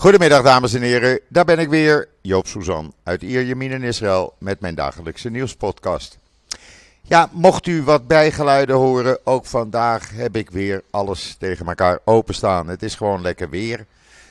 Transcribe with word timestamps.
Goedemiddag 0.00 0.42
dames 0.42 0.74
en 0.74 0.82
heren, 0.82 1.20
daar 1.28 1.44
ben 1.44 1.58
ik 1.58 1.68
weer, 1.68 2.08
Joop 2.20 2.46
Suzan 2.46 2.92
uit 3.02 3.22
Ierjemien 3.22 3.70
in 3.70 3.82
Israël 3.82 4.34
met 4.38 4.60
mijn 4.60 4.74
dagelijkse 4.74 5.30
nieuwspodcast. 5.30 6.18
Ja, 7.02 7.28
mocht 7.32 7.66
u 7.66 7.82
wat 7.82 8.06
bijgeluiden 8.06 8.76
horen, 8.76 9.18
ook 9.24 9.46
vandaag 9.46 10.10
heb 10.10 10.36
ik 10.36 10.50
weer 10.50 10.82
alles 10.90 11.36
tegen 11.38 11.66
elkaar 11.66 11.98
openstaan. 12.04 12.68
Het 12.68 12.82
is 12.82 12.94
gewoon 12.94 13.22
lekker 13.22 13.50
weer. 13.50 13.86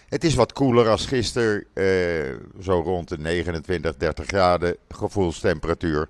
Het 0.08 0.24
is 0.24 0.36
wat 0.36 0.54
koeler 0.54 0.87
als 0.87 1.05
gisteren, 1.05 1.63
eh, 1.74 1.83
zo 2.62 2.81
rond 2.81 3.10
de 3.10 3.17
29, 3.17 3.96
30 3.96 4.26
graden 4.26 4.76
gevoelstemperatuur. 4.88 6.08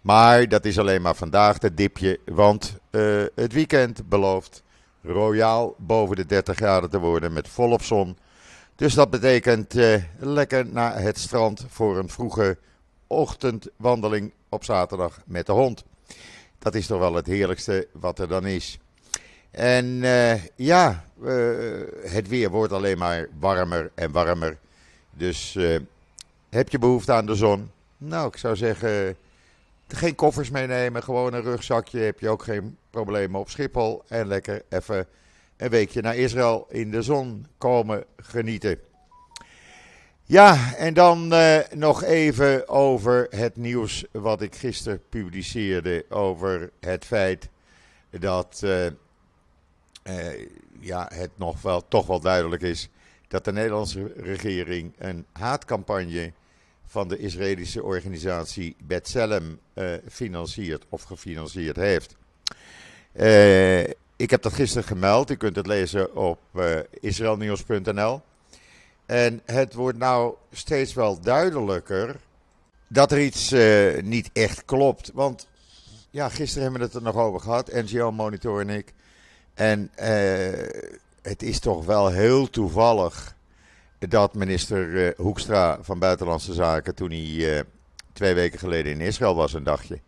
Maar 0.00 0.48
dat 0.48 0.64
is 0.64 0.78
alleen 0.78 1.02
maar 1.02 1.16
vandaag 1.16 1.56
het 1.60 1.76
dipje, 1.76 2.18
want 2.24 2.76
eh, 2.90 3.22
het 3.34 3.52
weekend 3.52 4.08
belooft 4.08 4.62
royaal 5.02 5.74
boven 5.78 6.16
de 6.16 6.26
30 6.26 6.56
graden 6.56 6.90
te 6.90 6.98
worden 6.98 7.32
met 7.32 7.48
volop 7.48 7.82
zon. 7.82 8.16
Dus 8.76 8.94
dat 8.94 9.10
betekent 9.10 9.76
eh, 9.76 10.02
lekker 10.18 10.66
naar 10.66 11.00
het 11.00 11.18
strand 11.18 11.64
voor 11.68 11.98
een 11.98 12.08
vroege 12.08 12.58
ochtendwandeling 13.06 14.32
op 14.48 14.64
zaterdag 14.64 15.20
met 15.26 15.46
de 15.46 15.52
hond. 15.52 15.84
Dat 16.58 16.74
is 16.74 16.86
toch 16.86 16.98
wel 16.98 17.14
het 17.14 17.26
heerlijkste 17.26 17.88
wat 17.92 18.18
er 18.18 18.28
dan 18.28 18.46
is. 18.46 18.78
En 19.50 20.04
eh, 20.04 20.44
ja, 20.56 21.04
eh, 21.24 21.32
het 22.02 22.28
weer 22.28 22.50
wordt 22.50 22.72
alleen 22.72 22.98
maar 22.98 23.28
warmer 23.38 23.90
en 23.94 24.12
warmer. 24.12 24.58
Dus 25.10 25.58
heb 26.48 26.68
je 26.68 26.78
behoefte 26.78 27.12
aan 27.12 27.26
de 27.26 27.34
zon? 27.34 27.70
Nou, 27.96 28.28
ik 28.28 28.36
zou 28.36 28.56
zeggen, 28.56 29.16
geen 29.88 30.14
koffers 30.14 30.50
meenemen, 30.50 31.02
gewoon 31.02 31.34
een 31.34 31.42
rugzakje. 31.42 31.98
Heb 31.98 32.20
je 32.20 32.28
ook 32.28 32.42
geen 32.42 32.76
problemen 32.90 33.40
op 33.40 33.50
Schiphol. 33.50 34.02
En 34.08 34.26
lekker 34.26 34.62
even 34.68 35.06
een 35.56 35.70
weekje 35.70 36.00
naar 36.00 36.16
Israël 36.16 36.66
in 36.70 36.90
de 36.90 37.02
zon 37.02 37.46
komen 37.58 38.04
genieten. 38.16 38.78
Ja, 40.26 40.74
en 40.76 40.94
dan 40.94 41.32
uh, 41.32 41.58
nog 41.74 42.02
even 42.02 42.68
over 42.68 43.26
het 43.30 43.56
nieuws 43.56 44.04
wat 44.12 44.42
ik 44.42 44.54
gisteren 44.54 45.02
publiceerde 45.08 46.04
over 46.08 46.70
het 46.80 47.04
feit 47.04 47.48
dat 48.10 48.60
uh, 48.64 48.86
uh, 48.86 48.92
ja, 50.80 51.10
het 51.14 51.30
nog 51.36 51.62
wel, 51.62 51.88
toch 51.88 52.06
wel 52.06 52.20
duidelijk 52.20 52.62
is 52.62 52.88
dat 53.28 53.44
de 53.44 53.52
Nederlandse 53.52 54.12
regering 54.16 54.92
een 54.98 55.26
haatcampagne 55.32 56.32
van 56.86 57.08
de 57.08 57.18
Israëlische 57.18 57.82
organisatie 57.82 58.76
B'Tselem 58.86 59.58
financiert 60.08 60.84
of 60.88 61.02
gefinancierd 61.02 61.76
heeft. 61.76 62.16
Ik 64.16 64.30
heb 64.30 64.42
dat 64.42 64.52
gisteren 64.52 64.88
gemeld, 64.88 65.30
u 65.30 65.34
kunt 65.34 65.56
het 65.56 65.66
lezen 65.66 66.16
op 66.16 66.38
israelnieuws.nl. 67.00 68.22
En 69.06 69.40
het 69.44 69.74
wordt 69.74 69.98
nou 69.98 70.34
steeds 70.50 70.94
wel 70.94 71.20
duidelijker 71.20 72.16
dat 72.88 73.12
er 73.12 73.20
iets 73.20 73.52
uh, 73.52 74.02
niet 74.02 74.30
echt 74.32 74.64
klopt. 74.64 75.10
Want 75.14 75.48
ja, 76.10 76.28
gisteren 76.28 76.62
hebben 76.62 76.80
we 76.80 76.86
het 76.86 76.96
er 76.96 77.02
nog 77.02 77.16
over 77.16 77.40
gehad, 77.40 77.72
NGO 77.72 78.12
Monitor 78.12 78.60
en 78.60 78.70
ik. 78.70 78.92
En 79.54 79.90
uh, 80.00 80.06
het 81.22 81.42
is 81.42 81.58
toch 81.58 81.84
wel 81.84 82.10
heel 82.10 82.50
toevallig 82.50 83.36
dat 83.98 84.34
minister 84.34 84.88
uh, 84.88 85.10
Hoekstra 85.16 85.78
van 85.80 85.98
Buitenlandse 85.98 86.52
Zaken, 86.52 86.94
toen 86.94 87.10
hij 87.10 87.64
twee 88.12 88.34
weken 88.34 88.58
geleden 88.58 88.92
in 88.92 89.00
Israël 89.00 89.34
was, 89.34 89.52
een 89.52 89.64
dagje, 89.64 90.00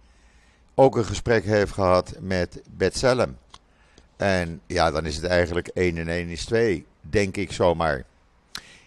ook 0.74 0.96
een 0.96 1.04
gesprek 1.04 1.44
heeft 1.44 1.72
gehad 1.72 2.14
met 2.20 2.62
Betselem. 2.70 3.38
En 4.17 4.61
ja, 4.67 4.91
dan 4.91 5.06
is 5.06 5.17
het 5.17 5.25
eigenlijk 5.25 5.69
1 5.69 5.97
en 5.97 6.09
1 6.09 6.28
is 6.28 6.45
2, 6.45 6.86
denk 7.00 7.36
ik 7.36 7.53
zomaar. 7.53 8.05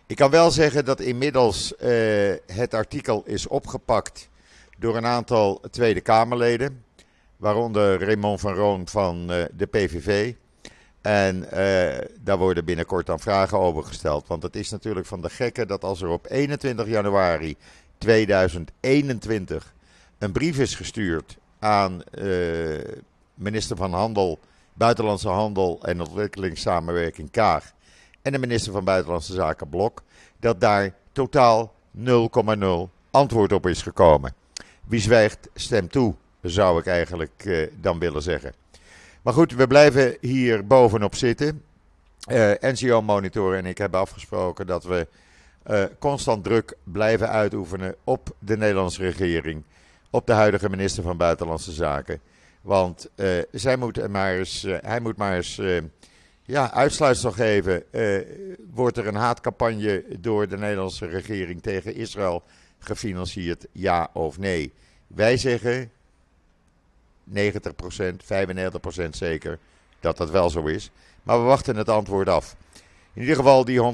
Ik 0.09 0.15
kan 0.15 0.29
wel 0.29 0.51
zeggen 0.51 0.85
dat 0.85 0.99
inmiddels 0.99 1.73
uh, 1.73 2.33
het 2.45 2.73
artikel 2.73 3.23
is 3.25 3.47
opgepakt 3.47 4.29
door 4.77 4.97
een 4.97 5.05
aantal 5.05 5.61
Tweede 5.71 6.01
Kamerleden. 6.01 6.83
Waaronder 7.37 8.03
Raymond 8.03 8.39
van 8.39 8.53
Roon 8.53 8.87
van 8.87 9.31
uh, 9.31 9.43
de 9.55 9.65
PVV. 9.65 10.33
En 11.01 11.35
uh, 11.53 11.97
daar 12.21 12.37
worden 12.37 12.65
binnenkort 12.65 13.05
dan 13.05 13.19
vragen 13.19 13.59
over 13.59 13.83
gesteld. 13.83 14.27
Want 14.27 14.43
het 14.43 14.55
is 14.55 14.69
natuurlijk 14.69 15.05
van 15.05 15.21
de 15.21 15.29
gekke 15.29 15.65
dat 15.65 15.83
als 15.83 16.01
er 16.01 16.09
op 16.09 16.25
21 16.29 16.87
januari 16.87 17.55
2021 17.97 19.73
een 20.17 20.31
brief 20.31 20.59
is 20.59 20.75
gestuurd 20.75 21.37
aan 21.59 22.01
minister 23.33 23.77
van 23.77 23.93
Handel, 23.93 24.39
Buitenlandse 24.79 25.29
Handel 25.29 25.79
en 25.81 26.01
Ontwikkelingssamenwerking 26.01 27.31
Kaag 27.31 27.73
en 28.21 28.31
de 28.31 28.39
minister 28.39 28.71
van 28.71 28.83
Buitenlandse 28.83 29.33
Zaken 29.33 29.69
Blok, 29.69 30.03
dat 30.39 30.61
daar 30.61 30.93
totaal 31.11 31.73
0,0 31.97 32.05
antwoord 33.11 33.51
op 33.53 33.67
is 33.67 33.81
gekomen. 33.81 34.33
Wie 34.87 34.99
zwijgt, 34.99 35.49
stemt 35.53 35.91
toe, 35.91 36.15
zou 36.41 36.79
ik 36.79 36.85
eigenlijk 36.85 37.45
eh, 37.45 37.67
dan 37.81 37.99
willen 37.99 38.21
zeggen. 38.21 38.53
Maar 39.21 39.33
goed, 39.33 39.55
we 39.55 39.67
blijven 39.67 40.17
hier 40.21 40.67
bovenop 40.67 41.15
zitten. 41.15 41.63
Uh, 42.31 42.51
NCO 42.59 43.01
Monitor 43.01 43.55
en 43.55 43.65
ik 43.65 43.77
hebben 43.77 43.99
afgesproken 43.99 44.67
dat 44.67 44.83
we 44.83 45.07
uh, 45.71 45.83
constant 45.99 46.43
druk 46.43 46.75
blijven 46.83 47.29
uitoefenen 47.29 47.95
op 48.03 48.29
de 48.39 48.57
Nederlandse 48.57 49.01
regering, 49.01 49.63
op 50.09 50.27
de 50.27 50.33
huidige 50.33 50.69
minister 50.69 51.03
van 51.03 51.17
Buitenlandse 51.17 51.71
Zaken. 51.71 52.19
Want 52.69 53.09
uh, 53.15 53.41
zij 53.51 53.77
moet 53.77 54.07
maar 54.07 54.33
eens, 54.33 54.65
hij 54.81 54.99
moet 54.99 55.17
maar 55.17 55.35
eens 55.35 55.61
ja, 56.43 56.71
uitsluitsel 56.71 57.31
geven. 57.31 57.83
Wordt 58.71 58.97
er 58.97 59.07
een 59.07 59.15
haatcampagne 59.15 60.05
door 60.19 60.47
de 60.47 60.57
Nederlandse 60.57 61.05
regering 61.05 61.61
tegen 61.61 61.95
Israël 61.95 62.43
gefinancierd, 62.79 63.67
ja 63.71 64.09
of 64.13 64.37
nee? 64.37 64.73
Wij 65.07 65.37
zeggen 65.37 65.91
90%, 67.33 67.35
95% 67.35 69.09
zeker 69.09 69.59
dat 69.99 70.17
dat 70.17 70.29
wel 70.29 70.49
zo 70.49 70.65
is. 70.65 70.91
Maar 71.23 71.39
we 71.39 71.45
wachten 71.45 71.75
het 71.75 71.89
antwoord 71.89 72.29
af. 72.29 72.55
In 73.13 73.21
ieder 73.21 73.35
geval 73.35 73.65
die 73.65 73.93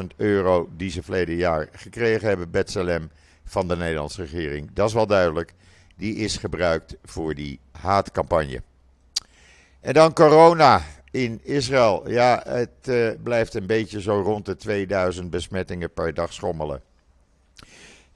176.000 0.00 0.06
euro 0.16 0.68
die 0.76 0.90
ze 0.90 1.02
verleden 1.02 1.34
jaar 1.34 1.68
gekregen 1.72 2.28
hebben, 2.28 2.50
Betsalem, 2.50 3.10
van 3.44 3.68
de 3.68 3.76
Nederlandse 3.76 4.22
regering. 4.22 4.70
Dat 4.72 4.88
is 4.88 4.94
wel 4.94 5.06
duidelijk. 5.06 5.54
Die 5.98 6.14
is 6.14 6.36
gebruikt 6.36 6.96
voor 7.04 7.34
die 7.34 7.60
haatcampagne. 7.70 8.62
En 9.80 9.92
dan 9.92 10.12
corona 10.12 10.82
in 11.10 11.40
Israël. 11.42 12.10
Ja, 12.10 12.42
het 12.46 12.88
uh, 12.88 13.10
blijft 13.22 13.54
een 13.54 13.66
beetje 13.66 14.00
zo 14.00 14.20
rond 14.20 14.46
de 14.46 14.56
2000 14.56 15.30
besmettingen 15.30 15.92
per 15.92 16.14
dag 16.14 16.32
schommelen. 16.32 16.82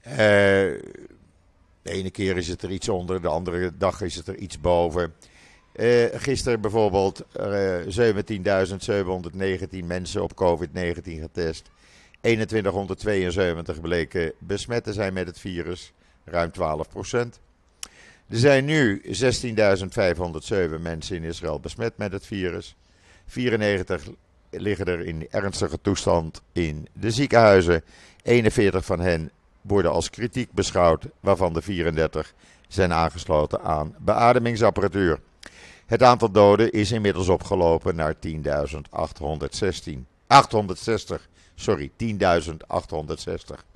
Uh, 0.07 0.15
de 0.15 0.81
ene 1.81 2.11
keer 2.11 2.37
is 2.37 2.47
het 2.47 2.61
er 2.61 2.71
iets 2.71 2.89
onder, 2.89 3.21
de 3.21 3.27
andere 3.27 3.71
dag 3.77 4.01
is 4.01 4.15
het 4.15 4.27
er 4.27 4.35
iets 4.35 4.61
boven. 4.61 5.13
Uh, 5.75 6.05
gisteren 6.13 6.61
bijvoorbeeld 6.61 7.23
17.719 7.23 7.27
mensen 9.85 10.23
op 10.23 10.31
COVID-19 10.31 11.01
getest. 11.03 11.69
2172 12.21 13.81
bleken 13.81 14.33
besmet 14.39 14.83
te 14.83 14.93
zijn 14.93 15.13
met 15.13 15.27
het 15.27 15.39
virus, 15.39 15.93
ruim 16.25 16.51
12 16.51 16.89
procent. 16.89 17.39
Er 18.33 18.39
zijn 18.39 18.65
nu 18.65 19.01
16.507 19.05 19.11
mensen 20.81 21.15
in 21.15 21.23
Israël 21.23 21.59
besmet 21.59 21.97
met 21.97 22.11
het 22.11 22.25
virus. 22.25 22.75
94 23.25 24.07
liggen 24.49 24.85
er 24.85 25.05
in 25.05 25.27
ernstige 25.29 25.81
toestand 25.81 26.41
in 26.51 26.87
de 26.93 27.11
ziekenhuizen. 27.11 27.83
41 28.23 28.85
van 28.85 28.99
hen 28.99 29.31
worden 29.61 29.91
als 29.91 30.09
kritiek 30.09 30.51
beschouwd, 30.51 31.05
waarvan 31.19 31.53
de 31.53 31.61
34 31.61 32.33
zijn 32.67 32.93
aangesloten 32.93 33.61
aan 33.61 33.95
beademingsapparatuur. 33.99 35.19
Het 35.85 36.03
aantal 36.03 36.31
doden 36.31 36.71
is 36.71 36.91
inmiddels 36.91 37.29
opgelopen 37.29 37.95
naar 37.95 38.15
10.816. 38.27 38.31
860, 40.27 41.29
sorry, 41.55 41.91
10.860. 41.97 43.72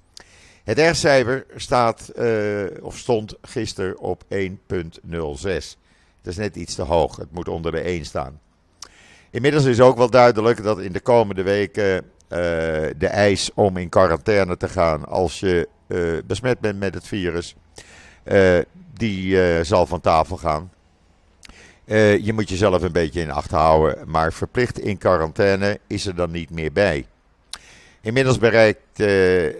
Het 0.68 0.80
R-cijfer 0.80 1.46
staat, 1.56 2.12
uh, 2.19 2.64
of 2.81 2.98
stond 2.98 3.36
gisteren 3.42 4.00
op 4.00 4.24
1,06. 4.30 5.78
Dat 6.22 6.34
is 6.34 6.38
net 6.38 6.56
iets 6.56 6.75
te 6.75 6.81
hoog. 6.81 7.16
Het 7.16 7.31
moet 7.31 7.48
onder 7.48 7.72
de 7.72 7.80
1 7.80 8.06
staan. 8.06 8.40
Inmiddels 9.30 9.66
is 9.66 9.81
ook 9.81 9.98
wel 9.98 10.10
duidelijk 10.10 10.64
dat 10.64 10.80
in 10.80 10.92
de 10.92 11.00
komende 11.00 11.44
weken 11.44 11.96
uh, 11.96 12.04
de 12.98 13.08
eis 13.08 13.52
om 13.54 13.78
in 13.78 13.90
quarantaine 13.90 14.58
te 14.58 14.68
gaan 14.68 15.06
als 15.06 15.40
je 15.40 15.68
uh, 15.88 16.18
besmet 16.25 16.60
bent 16.60 16.80
met 16.80 16.94
het 16.94 17.08
virus, 17.08 17.56
die 18.94 19.64
zal 19.64 19.86
van 19.86 20.02
tafel 20.02 20.38
gaan. 20.38 20.72
je 22.22 22.31
moet 22.34 22.50
jezelf 22.50 22.81
een 22.81 22.92
beetje 22.92 23.22
in 23.22 23.31
acht 23.31 23.52
houden, 23.52 24.10
maar 24.10 24.34
verplicht 24.34 24.80
in 24.80 24.98
quarantaine 24.98 25.80
is 25.88 26.06
er 26.06 26.16
dan 26.16 26.31
niet 26.31 26.50
meer 26.50 26.72
bij. 26.72 27.06
Inmiddels 28.07 28.38
bereikt 28.38 28.98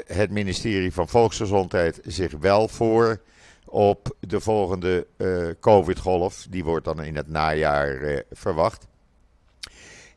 het 0.08 0.32
ministerie 0.32 0.94
van 0.94 1.08
Volksgezondheid 1.08 2.00
zich 2.06 2.32
wel 2.40 2.68
voor 2.68 3.20
op 3.66 4.16
de 4.20 4.40
volgende 4.40 5.08
COVID-golf. 5.60 6.46
Die 6.50 6.64
wordt 6.64 6.86
dan 6.86 7.04
in 7.04 7.16
het 7.16 7.28
najaar 7.28 8.24
verwacht. 8.32 8.88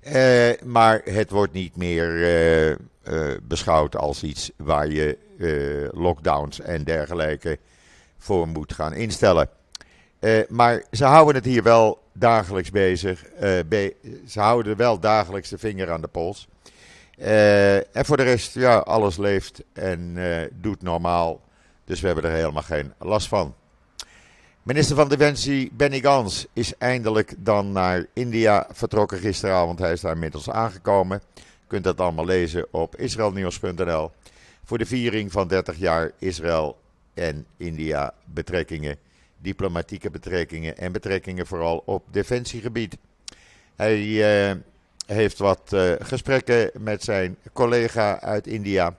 Uh, 0.03 0.51
maar 0.65 1.01
het 1.05 1.31
wordt 1.31 1.53
niet 1.53 1.77
meer 1.77 2.79
beschouwd 3.43 3.97
als 3.97 4.23
iets 4.23 4.51
waar 4.57 4.89
je 4.89 5.19
lockdowns 5.93 6.61
en 6.61 6.85
dergelijke 6.85 7.59
voor 8.19 8.49
moet 8.49 8.73
gaan 8.73 8.93
instellen. 8.93 9.49
maar 10.49 10.85
ze 10.91 11.05
houden 11.05 11.35
het 11.35 11.45
hier 11.45 11.63
wel 11.63 12.03
dagelijks 12.13 12.71
bezig. 12.71 13.25
ze 14.27 14.41
houden 14.41 14.77
wel 14.77 15.01
dagelijks 15.01 15.49
de 15.49 15.59
vinger 15.59 15.91
aan 15.91 16.01
de 16.01 16.09
pols. 16.09 16.49
En 17.21 18.05
voor 18.05 18.17
de 18.17 18.23
rest, 18.23 18.55
ja, 18.55 18.77
alles 18.79 19.17
leeft 19.17 19.63
en 19.73 20.17
doet 20.61 20.83
normaal. 20.83 21.41
Dus 21.85 22.01
we 22.01 22.07
hebben 22.07 22.25
er 22.25 22.37
helemaal 22.37 22.63
geen 22.63 22.93
last 22.99 23.29
van. 23.29 23.55
Minister 24.63 24.97
van 24.97 25.09
Defensie 25.09 25.71
Benny 25.73 26.01
Gans 26.01 26.47
is 26.53 26.77
eindelijk 26.79 27.35
dan 27.39 27.73
naar 27.73 28.07
India 28.13 28.67
vertrokken 28.73 29.19
gisteravond. 29.19 29.79
Hij 29.79 29.93
is 29.93 30.01
daar 30.01 30.13
inmiddels 30.13 30.51
aangekomen. 30.51 31.23
Je 31.35 31.43
kunt 31.67 31.85
dat 31.85 32.01
allemaal 32.01 32.25
lezen 32.25 32.67
op 32.71 32.97
israelnieuws.nl. 32.97 34.11
Voor 34.65 34.79
de 34.79 34.87
viering 34.87 35.33
van 35.33 35.49
30 35.49 35.77
jaar 35.77 36.11
Israël 36.19 36.79
en 37.15 37.47
India 37.57 38.15
betrekkingen. 38.25 38.97
Diplomatieke 39.39 40.11
betrekkingen 40.11 40.77
en 40.77 40.93
betrekkingen 40.93 41.47
vooral 41.47 41.83
op 41.85 42.05
defensiegebied. 42.11 42.97
Hij 43.77 44.01
uh, 44.01 44.57
heeft 45.13 45.39
wat 45.39 45.71
uh, 45.75 45.93
gesprekken 45.99 46.71
met 46.79 47.03
zijn 47.03 47.37
collega 47.53 48.21
uit 48.21 48.47
India. 48.47 48.97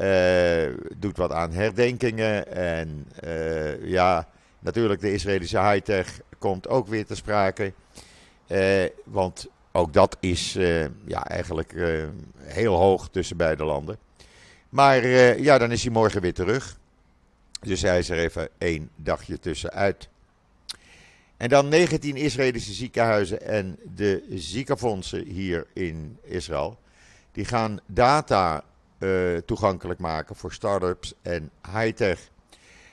Uh, 0.00 0.74
doet 0.96 1.16
wat 1.16 1.32
aan 1.32 1.52
herdenkingen 1.52 2.52
en 2.52 3.06
ja 3.82 4.28
Natuurlijk, 4.66 5.00
de 5.00 5.12
Israëlische 5.12 5.60
high-tech 5.60 6.20
komt 6.38 6.68
ook 6.68 6.88
weer 6.88 7.06
te 7.06 7.14
sprake. 7.14 7.72
Eh, 8.46 8.84
want 9.04 9.46
ook 9.72 9.92
dat 9.92 10.16
is 10.20 10.56
eh, 10.56 10.82
ja, 11.06 11.24
eigenlijk 11.24 11.72
eh, 11.72 12.04
heel 12.36 12.74
hoog 12.74 13.08
tussen 13.10 13.36
beide 13.36 13.64
landen. 13.64 13.98
Maar 14.68 14.98
eh, 14.98 15.38
ja, 15.38 15.58
dan 15.58 15.72
is 15.72 15.82
hij 15.82 15.92
morgen 15.92 16.20
weer 16.20 16.34
terug. 16.34 16.78
Dus 17.60 17.82
hij 17.82 17.98
is 17.98 18.10
er 18.10 18.18
even 18.18 18.48
één 18.58 18.90
dagje 18.96 19.38
tussenuit. 19.38 20.08
En 21.36 21.48
dan 21.48 21.68
19 21.68 22.16
Israëlische 22.16 22.72
ziekenhuizen 22.72 23.42
en 23.42 23.78
de 23.94 24.24
ziekenfondsen 24.30 25.24
hier 25.24 25.66
in 25.72 26.18
Israël. 26.22 26.78
Die 27.32 27.44
gaan 27.44 27.80
data 27.86 28.64
uh, 28.98 29.36
toegankelijk 29.36 30.00
maken 30.00 30.36
voor 30.36 30.52
start-ups 30.52 31.14
en 31.22 31.50
high-tech. 31.72 32.30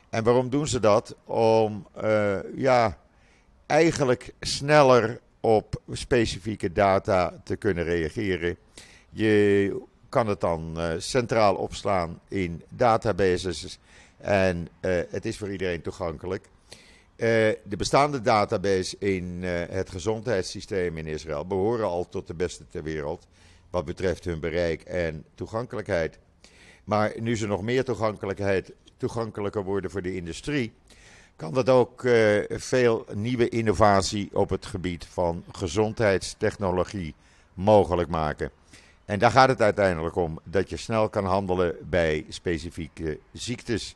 En 0.09 0.23
waarom 0.23 0.49
doen 0.49 0.67
ze 0.67 0.79
dat? 0.79 1.15
Om 1.25 1.87
uh, 2.03 2.37
ja, 2.55 2.97
eigenlijk 3.65 4.33
sneller 4.39 5.19
op 5.39 5.81
specifieke 5.91 6.71
data 6.71 7.41
te 7.43 7.55
kunnen 7.55 7.83
reageren. 7.83 8.57
Je 9.09 9.81
kan 10.09 10.27
het 10.27 10.41
dan 10.41 10.73
uh, 10.77 10.91
centraal 10.97 11.55
opslaan 11.55 12.19
in 12.27 12.63
databases 12.69 13.79
en 14.17 14.67
het 15.09 15.25
is 15.25 15.37
voor 15.37 15.51
iedereen 15.51 15.81
toegankelijk. 15.81 16.47
De 17.63 17.77
bestaande 17.77 18.21
database 18.21 18.95
in 18.99 19.43
het 19.69 19.89
gezondheidssysteem 19.89 20.97
in 20.97 21.07
Israël 21.07 21.45
behoren 21.45 21.85
al 21.85 22.09
tot 22.09 22.27
de 22.27 22.33
beste 22.33 22.67
ter 22.67 22.83
wereld 22.83 23.27
wat 23.69 23.85
betreft 23.85 24.25
hun 24.25 24.39
bereik 24.39 24.81
en 24.81 25.25
toegankelijkheid. 25.35 26.19
Maar 26.83 27.13
nu 27.19 27.37
ze 27.37 27.47
nog 27.47 27.61
meer 27.61 27.83
toegankelijkheid 27.83 28.71
toegankelijker 28.97 29.63
worden 29.63 29.91
voor 29.91 30.01
de 30.01 30.15
industrie, 30.15 30.73
kan 31.35 31.53
dat 31.53 31.69
ook 31.69 32.03
uh, 32.03 32.43
veel 32.49 33.05
nieuwe 33.13 33.49
innovatie 33.49 34.29
op 34.33 34.49
het 34.49 34.65
gebied 34.65 35.05
van 35.05 35.43
gezondheidstechnologie 35.51 37.15
mogelijk 37.53 38.09
maken. 38.09 38.51
En 39.05 39.19
daar 39.19 39.31
gaat 39.31 39.49
het 39.49 39.61
uiteindelijk 39.61 40.15
om, 40.15 40.39
dat 40.43 40.69
je 40.69 40.77
snel 40.77 41.09
kan 41.09 41.25
handelen 41.25 41.75
bij 41.89 42.25
specifieke 42.29 43.19
ziektes. 43.31 43.95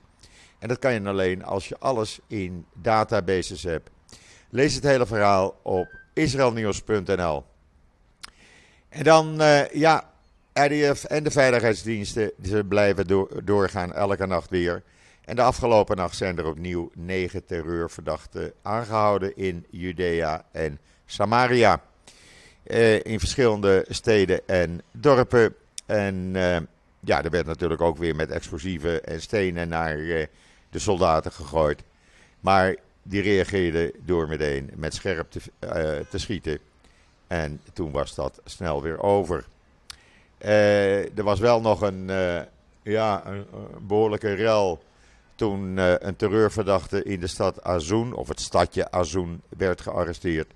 En 0.59 0.67
dat 0.67 0.79
kan 0.79 0.93
je 0.93 1.03
alleen 1.03 1.43
als 1.43 1.67
je 1.67 1.77
alles 1.79 2.19
in 2.27 2.65
databases 2.73 3.63
hebt. 3.63 3.89
Lees 4.49 4.75
het 4.75 4.83
hele 4.83 5.05
verhaal 5.05 5.59
op 5.61 5.87
israelnieuws.nl. 6.13 7.43
En 8.89 9.03
dan, 9.03 9.41
uh, 9.41 9.69
ja, 9.69 10.09
RDF 10.53 11.03
en 11.03 11.23
de 11.23 11.31
veiligheidsdiensten, 11.31 12.31
ze 12.43 12.63
blijven 12.63 13.27
doorgaan 13.43 13.93
elke 13.93 14.25
nacht 14.25 14.49
weer. 14.49 14.83
En 15.25 15.35
de 15.35 15.41
afgelopen 15.41 15.97
nacht 15.97 16.15
zijn 16.15 16.37
er 16.37 16.45
opnieuw 16.45 16.91
negen 16.93 17.45
terreurverdachten 17.45 18.53
aangehouden 18.61 19.35
in 19.35 19.65
Judea 19.69 20.45
en 20.51 20.79
Samaria. 21.05 21.81
Eh, 22.63 23.03
in 23.03 23.19
verschillende 23.19 23.85
steden 23.89 24.47
en 24.47 24.81
dorpen. 24.91 25.55
En 25.85 26.31
eh, 26.33 26.57
ja, 26.99 27.23
er 27.23 27.29
werd 27.29 27.45
natuurlijk 27.45 27.81
ook 27.81 27.97
weer 27.97 28.15
met 28.15 28.29
explosieven 28.29 29.05
en 29.05 29.21
stenen 29.21 29.69
naar 29.69 29.99
eh, 29.99 30.25
de 30.77 30.83
soldaten 30.83 31.31
gegooid. 31.31 31.83
Maar 32.39 32.75
die 33.03 33.21
reageerden 33.21 33.91
door 34.05 34.27
meteen 34.27 34.69
met 34.75 34.93
scherp 34.93 35.31
te, 35.31 35.39
eh, 35.59 36.05
te 36.09 36.17
schieten. 36.17 36.59
En 37.27 37.61
toen 37.73 37.91
was 37.91 38.15
dat 38.15 38.41
snel 38.45 38.81
weer 38.81 39.01
over. 39.01 39.45
Eh, 40.37 41.17
er 41.17 41.23
was 41.23 41.39
wel 41.39 41.61
nog 41.61 41.81
een, 41.81 42.09
eh, 42.09 42.41
ja, 42.83 43.25
een, 43.25 43.45
behoorlijke 43.81 44.33
rel 44.33 44.83
toen 45.35 45.77
een 45.77 46.15
terreurverdachte 46.15 47.03
in 47.03 47.19
de 47.19 47.27
stad 47.27 47.63
Azoun, 47.63 48.13
of 48.13 48.27
het 48.27 48.41
stadje 48.41 48.91
Azoun, 48.91 49.41
werd 49.57 49.81
gearresteerd. 49.81 50.53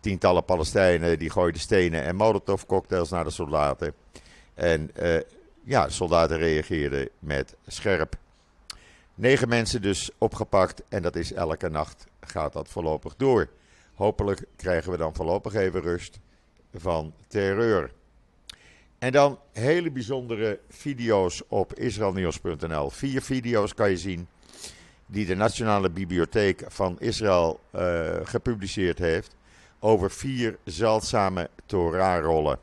Tientallen 0.00 0.44
Palestijnen 0.44 1.18
die 1.18 1.30
gooiden 1.30 1.60
stenen 1.60 2.02
en 2.02 2.16
molotovcocktails 2.16 3.10
naar 3.10 3.24
de 3.24 3.30
soldaten. 3.30 3.94
En 4.54 4.90
ja, 5.64 5.86
de 5.86 5.92
soldaten 5.92 6.38
reageerden 6.38 7.08
met 7.18 7.56
scherp. 7.66 8.16
Negen 9.14 9.48
mensen 9.48 9.82
dus 9.82 10.10
opgepakt 10.18 10.82
en 10.88 11.02
dat 11.02 11.16
is 11.16 11.32
elke 11.32 11.68
nacht 11.68 12.06
gaat 12.20 12.52
dat 12.52 12.68
voorlopig 12.68 13.16
door. 13.16 13.48
Hopelijk 13.94 14.44
krijgen 14.56 14.90
we 14.90 14.96
dan 14.96 15.14
voorlopig 15.14 15.54
even 15.54 15.80
rust 15.80 16.18
van 16.74 17.14
terreur. 17.26 17.92
En 18.98 19.12
dan 19.12 19.38
hele 19.52 19.90
bijzondere 19.90 20.60
video's 20.68 21.42
op 21.48 21.74
israelnieuws.nl. 21.74 22.90
Vier 22.90 23.22
video's 23.22 23.74
kan 23.74 23.90
je 23.90 23.96
zien 23.96 24.28
die 25.06 25.26
de 25.26 25.34
Nationale 25.34 25.90
Bibliotheek 25.90 26.64
van 26.68 27.00
Israël 27.00 27.60
uh, 27.74 28.16
gepubliceerd 28.22 28.98
heeft 28.98 29.36
over 29.78 30.10
vier 30.10 30.58
zeldzame 30.64 31.50
Torah-rollen. 31.66 32.58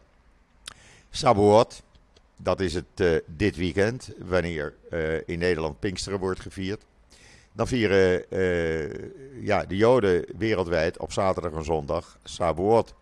Sabuot, 1.09 1.83
dat 2.43 2.59
is 2.59 2.73
het 2.73 2.99
uh, 3.01 3.17
dit 3.25 3.55
weekend, 3.55 4.13
wanneer 4.17 4.73
uh, 4.89 5.13
in 5.25 5.39
Nederland 5.39 5.79
Pinksteren 5.79 6.19
wordt 6.19 6.39
gevierd. 6.39 6.85
Dan 7.53 7.67
vieren 7.67 8.25
ja, 9.41 9.65
de 9.65 9.75
Joden 9.75 10.25
wereldwijd 10.37 10.97
op 10.99 11.11
zaterdag 11.11 11.53
en 11.53 11.63
zondag 11.63 12.19
Sabuot. 12.23 12.93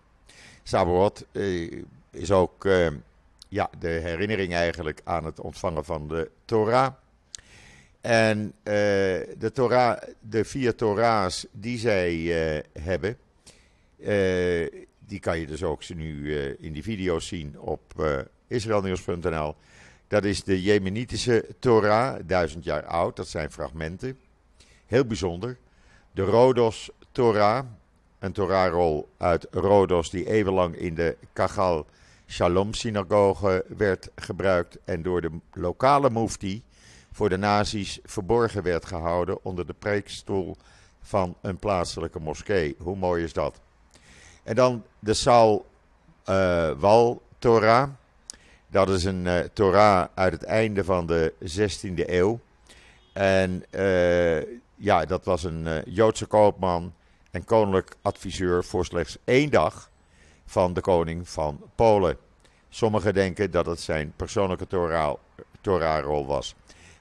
Sabuot 0.63 1.25
is 2.11 2.31
ook 2.31 2.67
ja, 3.49 3.69
de 3.79 3.87
herinnering 3.87 4.53
eigenlijk 4.53 5.01
aan 5.03 5.25
het 5.25 5.39
ontvangen 5.39 5.85
van 5.85 6.07
de 6.07 6.29
Torah. 6.45 6.93
En 8.01 8.53
de, 8.63 9.51
Torah, 9.53 10.01
de 10.19 10.45
vier 10.45 10.75
Torahs 10.75 11.45
die 11.51 11.77
zij 11.77 12.15
hebben, 12.79 13.17
die 14.99 15.19
kan 15.19 15.39
je 15.39 15.47
dus 15.47 15.63
ook 15.63 15.89
nu 15.89 16.41
in 16.59 16.73
die 16.73 16.83
video's 16.83 17.27
zien 17.27 17.59
op 17.59 17.81
israelnieuws.nl. 18.49 19.55
Dat 20.07 20.23
is 20.23 20.43
de 20.43 20.61
Jemenitische 20.61 21.45
Torah, 21.59 22.19
duizend 22.25 22.63
jaar 22.63 22.85
oud, 22.85 23.15
dat 23.15 23.27
zijn 23.27 23.51
fragmenten. 23.51 24.19
Heel 24.85 25.05
bijzonder. 25.05 25.57
De 26.11 26.23
Rodos 26.23 26.89
Torah, 27.11 27.65
een 28.19 28.31
Torahrol 28.31 29.09
uit 29.17 29.47
Rodos 29.51 30.09
die 30.09 30.27
eeuwenlang 30.27 30.75
in 30.75 30.95
de 30.95 31.17
Kachal 31.33 31.85
Shalom-synagoge 32.27 33.65
werd 33.77 34.09
gebruikt 34.15 34.77
en 34.85 35.01
door 35.01 35.21
de 35.21 35.31
lokale 35.53 36.09
mufti 36.09 36.63
voor 37.11 37.29
de 37.29 37.37
nazi's 37.37 37.99
verborgen 38.03 38.63
werd 38.63 38.85
gehouden 38.85 39.43
onder 39.43 39.65
de 39.65 39.73
preekstoel 39.73 40.57
van 41.01 41.35
een 41.41 41.57
plaatselijke 41.57 42.19
moskee. 42.19 42.75
Hoe 42.79 42.95
mooi 42.95 43.23
is 43.23 43.33
dat? 43.33 43.59
En 44.43 44.55
dan 44.55 44.83
de 44.99 45.13
Saul 45.13 45.65
uh, 46.25 46.71
Wal 46.71 47.21
Torah. 47.39 47.89
Dat 48.71 48.89
is 48.89 49.03
een 49.03 49.25
uh, 49.25 49.39
Torah 49.39 50.07
uit 50.13 50.33
het 50.33 50.43
einde 50.43 50.83
van 50.83 51.05
de 51.05 51.33
16e 51.43 52.09
eeuw. 52.09 52.39
En 53.13 53.63
uh, 53.71 54.41
ja, 54.75 55.05
dat 55.05 55.25
was 55.25 55.43
een 55.43 55.83
Joodse 55.85 56.25
koopman 56.25 56.93
en 57.31 57.43
koninklijk 57.45 57.95
adviseur 58.01 58.63
voor 58.63 58.85
slechts 58.85 59.17
één 59.23 59.49
dag 59.49 59.89
van 60.45 60.73
de 60.73 60.81
koning 60.81 61.29
van 61.29 61.61
Polen. 61.75 62.17
Sommigen 62.69 63.13
denken 63.13 63.51
dat 63.51 63.65
het 63.65 63.79
zijn 63.79 64.13
persoonlijke 64.15 64.67
Torah-rol 65.61 66.25
was. 66.25 66.55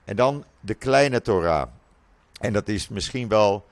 En 0.04 0.16
dan 0.16 0.44
de 0.60 0.74
kleine 0.74 1.22
Torah. 1.22 1.68
En 2.40 2.52
dat 2.52 2.68
is 2.68 2.88
misschien 2.88 3.28
wel 3.28 3.66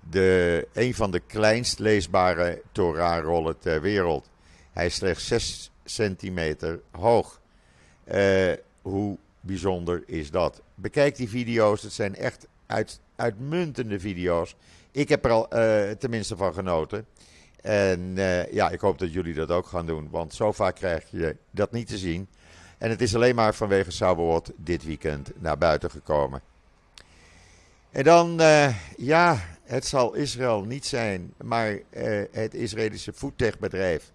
de, 0.00 0.68
een 0.72 0.94
van 0.94 1.10
de 1.10 1.20
kleinst 1.20 1.78
leesbare 1.78 2.62
Torah-rollen 2.72 3.58
ter 3.58 3.80
wereld. 3.80 4.30
Hij 4.72 4.86
is 4.86 4.94
slechts 4.94 5.26
6 5.26 5.70
centimeter 5.86 6.80
hoog. 6.90 7.40
hoe 8.82 9.16
bijzonder 9.40 10.02
is 10.06 10.30
dat? 10.30 10.62
Bekijk 10.74 11.16
die 11.16 11.28
video's, 11.28 11.82
het 11.82 11.92
zijn 11.92 12.14
echt 12.14 12.46
uit, 12.66 13.00
uitmuntende 13.16 14.00
video's. 14.00 14.56
Ik 14.90 15.08
heb 15.08 15.24
er 15.24 15.30
al 15.30 15.48
tenminste 15.98 16.36
van 16.36 16.54
genoten. 16.54 17.06
En 17.60 18.14
ja, 18.50 18.70
ik 18.70 18.80
hoop 18.80 18.98
dat 18.98 19.12
jullie 19.12 19.34
dat 19.34 19.50
ook 19.50 19.66
gaan 19.66 19.86
doen, 19.86 20.08
want 20.10 20.34
zo 20.34 20.52
vaak 20.52 20.74
krijg 20.74 21.04
je 21.10 21.36
dat 21.50 21.72
niet 21.72 21.86
te 21.86 21.98
zien. 21.98 22.28
En 22.78 22.90
het 22.90 23.00
is 23.00 23.14
alleen 23.14 23.34
maar 23.34 23.54
vanwege 23.54 23.90
Sauberwort 23.90 24.50
dit 24.56 24.84
weekend 24.84 25.30
naar 25.40 25.58
buiten 25.58 25.90
gekomen. 25.90 26.40
En 27.90 28.04
dan, 28.04 28.40
ja, 28.96 29.38
het 29.62 29.86
zal 29.86 30.14
Israël 30.14 30.62
niet 30.62 30.86
zijn, 30.86 31.32
maar 31.42 31.78
het 32.30 32.54
Israëlische 32.54 33.12
foodtechbedrijf 33.12 34.12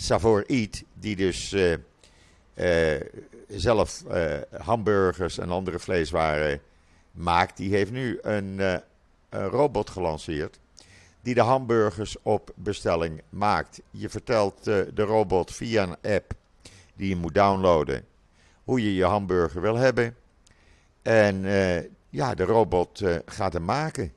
Savor 0.00 0.44
Eat, 0.46 0.82
die 0.94 1.16
dus 1.16 1.52
uh, 1.52 3.00
zelf 3.48 4.04
hamburgers 4.58 5.38
en 5.38 5.50
andere 5.50 5.78
vleeswaren 5.78 6.60
maakt, 7.10 7.56
die 7.56 7.74
heeft 7.74 7.90
nu 7.90 8.18
een, 8.22 8.58
een 9.28 9.48
robot 9.48 9.90
gelanceerd 9.90 10.58
die 11.20 11.34
de 11.34 11.40
hamburgers 11.40 12.16
op 12.22 12.50
bestelling 12.54 13.22
maakt. 13.28 13.80
Je 13.90 14.08
vertelt 14.08 14.64
de 14.64 14.92
robot 14.94 15.54
via 15.54 15.82
een 15.82 16.12
app 16.14 16.32
die 16.96 17.08
je 17.08 17.16
moet 17.16 17.34
downloaden 17.34 18.04
hoe 18.64 18.82
je 18.82 18.94
je 18.94 19.04
hamburger 19.04 19.60
wil 19.60 19.76
hebben. 19.76 20.16
En 21.02 21.42
ja, 22.10 22.34
de 22.34 22.44
robot 22.44 23.02
gaat 23.24 23.52
hem 23.52 23.64
maken. 23.64 24.12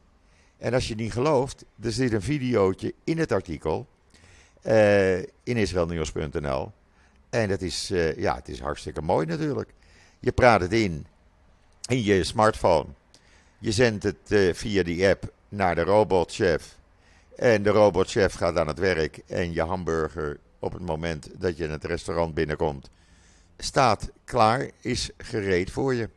En 0.57 0.73
als 0.73 0.87
je 0.87 0.95
niet 0.95 1.11
gelooft, 1.11 1.65
er 1.81 1.91
zit 1.91 2.13
een 2.13 2.21
videootje 2.21 2.93
in 3.03 3.17
het 3.17 3.31
artikel 3.31 3.87
uh, 4.63 5.17
in 5.19 5.57
israelnieuws.nl. 5.57 6.71
En 7.29 7.49
dat 7.49 7.61
is, 7.61 7.91
uh, 7.91 8.17
ja, 8.17 8.35
het 8.35 8.49
is 8.49 8.59
hartstikke 8.59 9.01
mooi 9.01 9.25
natuurlijk. 9.25 9.73
Je 10.19 10.31
praat 10.31 10.61
het 10.61 10.73
in, 10.73 11.05
in 11.87 12.03
je 12.03 12.23
smartphone. 12.23 12.87
Je 13.59 13.71
zendt 13.71 14.03
het 14.03 14.57
via 14.57 14.83
die 14.83 15.07
app 15.07 15.33
naar 15.49 15.75
de 15.75 15.83
robotchef. 15.83 16.77
En 17.35 17.63
de 17.63 17.69
robotchef 17.69 18.33
gaat 18.33 18.57
aan 18.57 18.67
het 18.67 18.79
werk. 18.79 19.21
En 19.27 19.53
je 19.53 19.61
hamburger 19.61 20.39
op 20.59 20.73
het 20.73 20.81
moment 20.81 21.29
dat 21.37 21.57
je 21.57 21.63
in 21.63 21.71
het 21.71 21.83
restaurant 21.83 22.33
binnenkomt, 22.33 22.89
staat 23.57 24.11
klaar, 24.23 24.69
is 24.81 25.09
gereed 25.17 25.71
voor 25.71 25.93
je. 25.93 26.09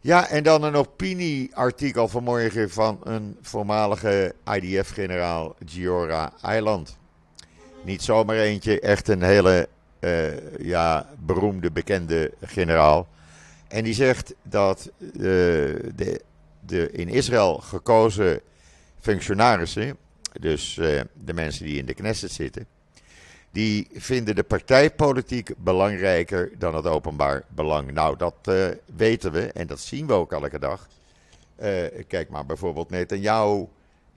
Ja, 0.00 0.28
en 0.28 0.42
dan 0.42 0.62
een 0.62 0.74
opinieartikel 0.74 2.08
vanmorgen 2.08 2.70
van 2.70 3.00
een 3.02 3.36
voormalige 3.42 4.34
IDF-generaal 4.54 5.56
Giora 5.64 6.32
Eiland. 6.42 6.98
Niet 7.84 8.02
zomaar 8.02 8.36
eentje, 8.36 8.80
echt 8.80 9.08
een 9.08 9.22
hele 9.22 9.68
uh, 10.00 10.58
ja, 10.58 11.06
beroemde, 11.18 11.70
bekende 11.70 12.32
generaal. 12.40 13.08
En 13.68 13.84
die 13.84 13.94
zegt 13.94 14.34
dat 14.42 14.90
uh, 15.00 15.12
de, 15.94 16.20
de 16.60 16.90
in 16.90 17.08
Israël 17.08 17.54
gekozen 17.54 18.40
functionarissen, 19.00 19.96
dus 20.40 20.76
uh, 20.76 21.00
de 21.24 21.34
mensen 21.34 21.64
die 21.64 21.78
in 21.78 21.86
de 21.86 21.94
Knesset 21.94 22.32
zitten, 22.32 22.66
die 23.50 23.88
vinden 23.92 24.34
de 24.34 24.42
partijpolitiek 24.42 25.50
belangrijker 25.56 26.50
dan 26.58 26.74
het 26.74 26.86
openbaar 26.86 27.44
belang. 27.48 27.92
Nou, 27.92 28.16
dat 28.16 28.34
uh, 28.48 28.66
weten 28.96 29.32
we 29.32 29.52
en 29.52 29.66
dat 29.66 29.80
zien 29.80 30.06
we 30.06 30.12
ook 30.12 30.32
elke 30.32 30.58
dag. 30.58 30.88
Uh, 31.62 31.68
kijk 32.08 32.28
maar 32.28 32.46
bijvoorbeeld 32.46 32.90
Netanyahu, 32.90 33.66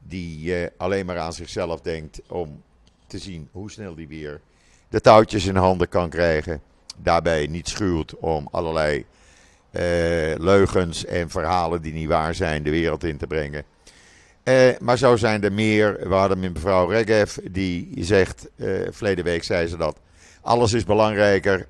die 0.03 0.61
uh, 0.61 0.67
alleen 0.77 1.05
maar 1.05 1.19
aan 1.19 1.33
zichzelf 1.33 1.81
denkt 1.81 2.21
om 2.27 2.61
te 3.07 3.17
zien 3.17 3.50
hoe 3.51 3.71
snel 3.71 3.95
die 3.95 4.07
weer 4.07 4.41
de 4.89 5.01
touwtjes 5.01 5.45
in 5.45 5.55
handen 5.55 5.89
kan 5.89 6.09
krijgen. 6.09 6.61
Daarbij 6.97 7.47
niet 7.47 7.67
schuwt 7.67 8.15
om 8.15 8.47
allerlei 8.51 9.05
leugens 10.38 11.05
en 11.05 11.29
verhalen 11.29 11.81
die 11.81 11.93
niet 11.93 12.07
waar 12.07 12.35
zijn 12.35 12.63
de 12.63 12.69
wereld 12.69 13.03
in 13.03 13.17
te 13.17 13.27
brengen. 13.27 13.63
Uh, 14.51 14.77
maar 14.79 14.98
zo 14.98 15.15
zijn 15.15 15.43
er 15.43 15.53
meer. 15.53 16.10
We 16.10 16.13
hadden 16.13 16.39
mevrouw 16.39 16.88
Regev 16.88 17.38
die 17.51 18.03
zegt, 18.03 18.50
uh, 18.55 18.88
verleden 18.89 19.24
week 19.24 19.43
zei 19.43 19.67
ze 19.67 19.77
dat, 19.77 20.00
alles 20.41 20.74
is 20.74 20.84
belangrijker, 20.84 21.67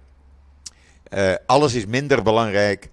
uh, 1.09 1.33
alles 1.45 1.73
is 1.73 1.85
minder 1.85 2.23
belangrijk 2.23 2.89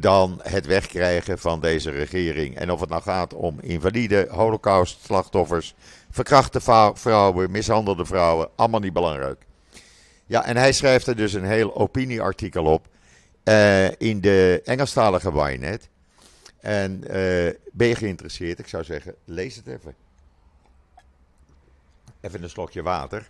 dan 0.00 0.40
het 0.42 0.66
wegkrijgen 0.66 1.38
van 1.38 1.60
deze 1.60 1.90
regering. 1.90 2.56
En 2.56 2.70
of 2.70 2.80
het 2.80 2.88
nou 2.88 3.02
gaat 3.02 3.34
om 3.34 3.58
invalide, 3.60 4.26
holocaust-slachtoffers, 4.30 5.74
verkrachte 6.10 6.60
vrouwen, 6.94 7.50
mishandelde 7.50 8.04
vrouwen, 8.04 8.48
allemaal 8.56 8.80
niet 8.80 8.92
belangrijk. 8.92 9.46
Ja, 10.26 10.44
en 10.44 10.56
hij 10.56 10.72
schrijft 10.72 11.06
er 11.06 11.16
dus 11.16 11.32
een 11.32 11.44
heel 11.44 11.76
opinieartikel 11.76 12.64
op 12.64 12.86
in 13.98 14.20
de 14.20 14.60
Engelstalige 14.64 15.32
Wynet. 15.32 15.88
En 16.62 16.92
uh, 16.92 17.52
ben 17.72 17.88
je 17.88 17.94
geïnteresseerd? 17.94 18.58
Ik 18.58 18.68
zou 18.68 18.84
zeggen, 18.84 19.14
lees 19.24 19.56
het 19.56 19.66
even. 19.66 19.94
Even 22.20 22.42
een 22.42 22.50
slokje 22.50 22.82
water. 22.82 23.28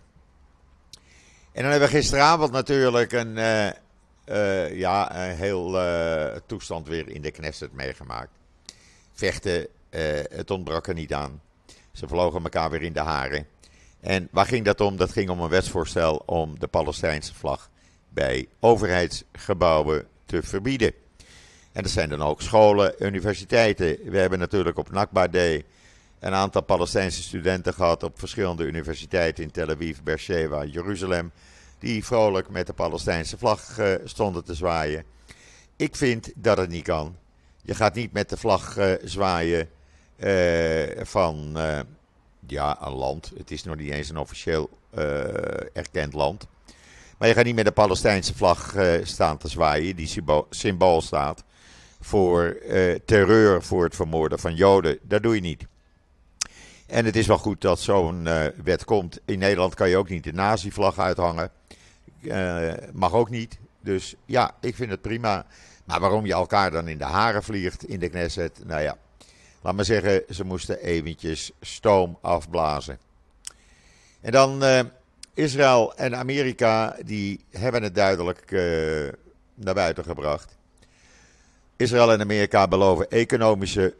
En 1.51 1.61
dan 1.61 1.71
hebben 1.71 1.89
we 1.89 1.95
gisteravond 1.95 2.51
natuurlijk 2.51 3.11
een, 3.11 3.37
uh, 3.37 3.69
uh, 4.25 4.77
ja, 4.77 5.15
een 5.29 5.35
heel 5.35 5.79
toestand 6.45 6.87
weer 6.87 7.09
in 7.09 7.21
de 7.21 7.31
Knesset 7.31 7.73
meegemaakt. 7.73 8.31
Vechten, 9.11 9.67
het 10.29 10.51
ontbrak 10.51 10.87
er 10.87 10.93
niet 10.93 11.13
aan. 11.13 11.41
Ze 11.91 12.07
vlogen 12.07 12.43
elkaar 12.43 12.69
weer 12.69 12.81
in 12.81 12.93
de 12.93 12.99
haren. 12.99 13.47
En 13.99 14.27
waar 14.31 14.45
ging 14.45 14.65
dat 14.65 14.81
om? 14.81 14.97
Dat 14.97 15.11
ging 15.11 15.29
om 15.29 15.39
een 15.39 15.49
wetsvoorstel 15.49 16.15
om 16.25 16.59
de 16.59 16.67
Palestijnse 16.67 17.33
vlag 17.33 17.69
bij 18.09 18.47
overheidsgebouwen 18.59 20.07
te 20.25 20.43
verbieden. 20.43 20.93
En 21.73 21.83
dat 21.83 21.91
zijn 21.91 22.09
dan 22.09 22.21
ook 22.21 22.41
scholen, 22.41 22.93
universiteiten. 22.99 23.97
We 24.03 24.17
hebben 24.17 24.39
natuurlijk 24.39 24.77
op 24.77 24.91
Nakba 24.91 25.27
Day 25.27 25.65
een 26.19 26.33
aantal 26.33 26.61
Palestijnse 26.61 27.21
studenten 27.21 27.73
gehad 27.73 28.03
op 28.03 28.19
verschillende 28.19 28.63
universiteiten 28.63 29.43
in 29.43 29.51
Tel 29.51 29.69
Aviv, 29.69 29.97
Beersheba, 30.03 30.65
Jeruzalem. 30.65 31.31
Die 31.79 32.05
vrolijk 32.05 32.49
met 32.49 32.67
de 32.67 32.73
Palestijnse 32.73 33.37
vlag 33.37 33.79
uh, 33.79 33.93
stonden 34.03 34.43
te 34.43 34.53
zwaaien. 34.53 35.03
Ik 35.75 35.95
vind 35.95 36.31
dat 36.35 36.57
het 36.57 36.69
niet 36.69 36.83
kan. 36.83 37.15
Je 37.61 37.75
gaat 37.75 37.95
niet 37.95 38.13
met 38.13 38.29
de 38.29 38.37
vlag 38.37 38.77
uh, 38.77 38.93
zwaaien 39.03 39.69
uh, 40.17 41.05
van 41.05 41.57
ja, 42.47 42.77
een 42.81 42.93
land. 42.93 43.31
Het 43.37 43.51
is 43.51 43.63
nog 43.63 43.75
niet 43.75 43.91
eens 43.91 44.09
een 44.09 44.17
officieel 44.17 44.69
erkend 45.73 46.13
land. 46.13 46.47
Maar 47.17 47.27
je 47.27 47.33
gaat 47.33 47.45
niet 47.45 47.55
met 47.55 47.65
de 47.65 47.71
Palestijnse 47.71 48.35
vlag 48.35 48.75
staan 49.03 49.37
te 49.37 49.47
zwaaien, 49.47 49.95
die 49.95 50.23
symbool 50.49 51.01
staat 51.01 51.43
voor 52.03 52.43
eh, 52.43 52.95
terreur, 53.05 53.63
voor 53.63 53.83
het 53.83 53.95
vermoorden 53.95 54.39
van 54.39 54.55
Joden. 54.55 54.99
Dat 55.01 55.23
doe 55.23 55.35
je 55.35 55.41
niet. 55.41 55.65
En 56.87 57.05
het 57.05 57.15
is 57.15 57.27
wel 57.27 57.37
goed 57.37 57.61
dat 57.61 57.79
zo'n 57.79 58.25
uh, 58.25 58.45
wet 58.63 58.85
komt. 58.85 59.19
In 59.25 59.39
Nederland 59.39 59.75
kan 59.75 59.89
je 59.89 59.97
ook 59.97 60.09
niet 60.09 60.23
de 60.23 60.33
nazi-vlag 60.33 60.99
uithangen. 60.99 61.51
Uh, 62.21 62.73
mag 62.93 63.13
ook 63.13 63.29
niet. 63.29 63.57
Dus 63.79 64.15
ja, 64.25 64.55
ik 64.61 64.75
vind 64.75 64.89
het 64.89 65.01
prima. 65.01 65.45
Maar 65.83 65.99
waarom 65.99 66.25
je 66.25 66.33
elkaar 66.33 66.71
dan 66.71 66.87
in 66.87 66.97
de 66.97 67.03
haren 67.03 67.43
vliegt 67.43 67.85
in 67.85 67.99
de 67.99 68.09
Knesset? 68.09 68.59
Nou 68.65 68.81
ja, 68.81 68.97
laat 69.61 69.75
maar 69.75 69.85
zeggen, 69.85 70.23
ze 70.29 70.43
moesten 70.43 70.79
eventjes 70.79 71.51
stoom 71.61 72.17
afblazen. 72.21 72.99
En 74.21 74.31
dan 74.31 74.63
Israël 75.33 75.95
en 75.95 76.15
Amerika, 76.15 76.97
die 77.05 77.45
hebben 77.51 77.83
het 77.83 77.95
duidelijk 77.95 78.51
naar 79.55 79.73
buiten 79.73 80.03
gebracht. 80.03 80.55
Israël 81.83 82.11
en 82.11 82.21
Amerika 82.21 82.67
beloven 82.67 83.09
economische, 83.09 83.93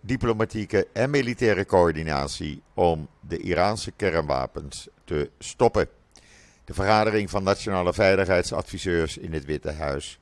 diplomatieke 0.00 0.86
en 0.92 1.10
militaire 1.10 1.66
coördinatie 1.66 2.62
om 2.74 3.08
de 3.20 3.38
Iraanse 3.38 3.90
kernwapens 3.90 4.88
te 5.04 5.30
stoppen. 5.38 5.88
De 6.64 6.74
vergadering 6.74 7.30
van 7.30 7.42
nationale 7.42 7.92
veiligheidsadviseurs 7.92 9.18
in 9.18 9.32
het 9.32 9.44
Witte 9.44 9.70
Huis 9.70 10.18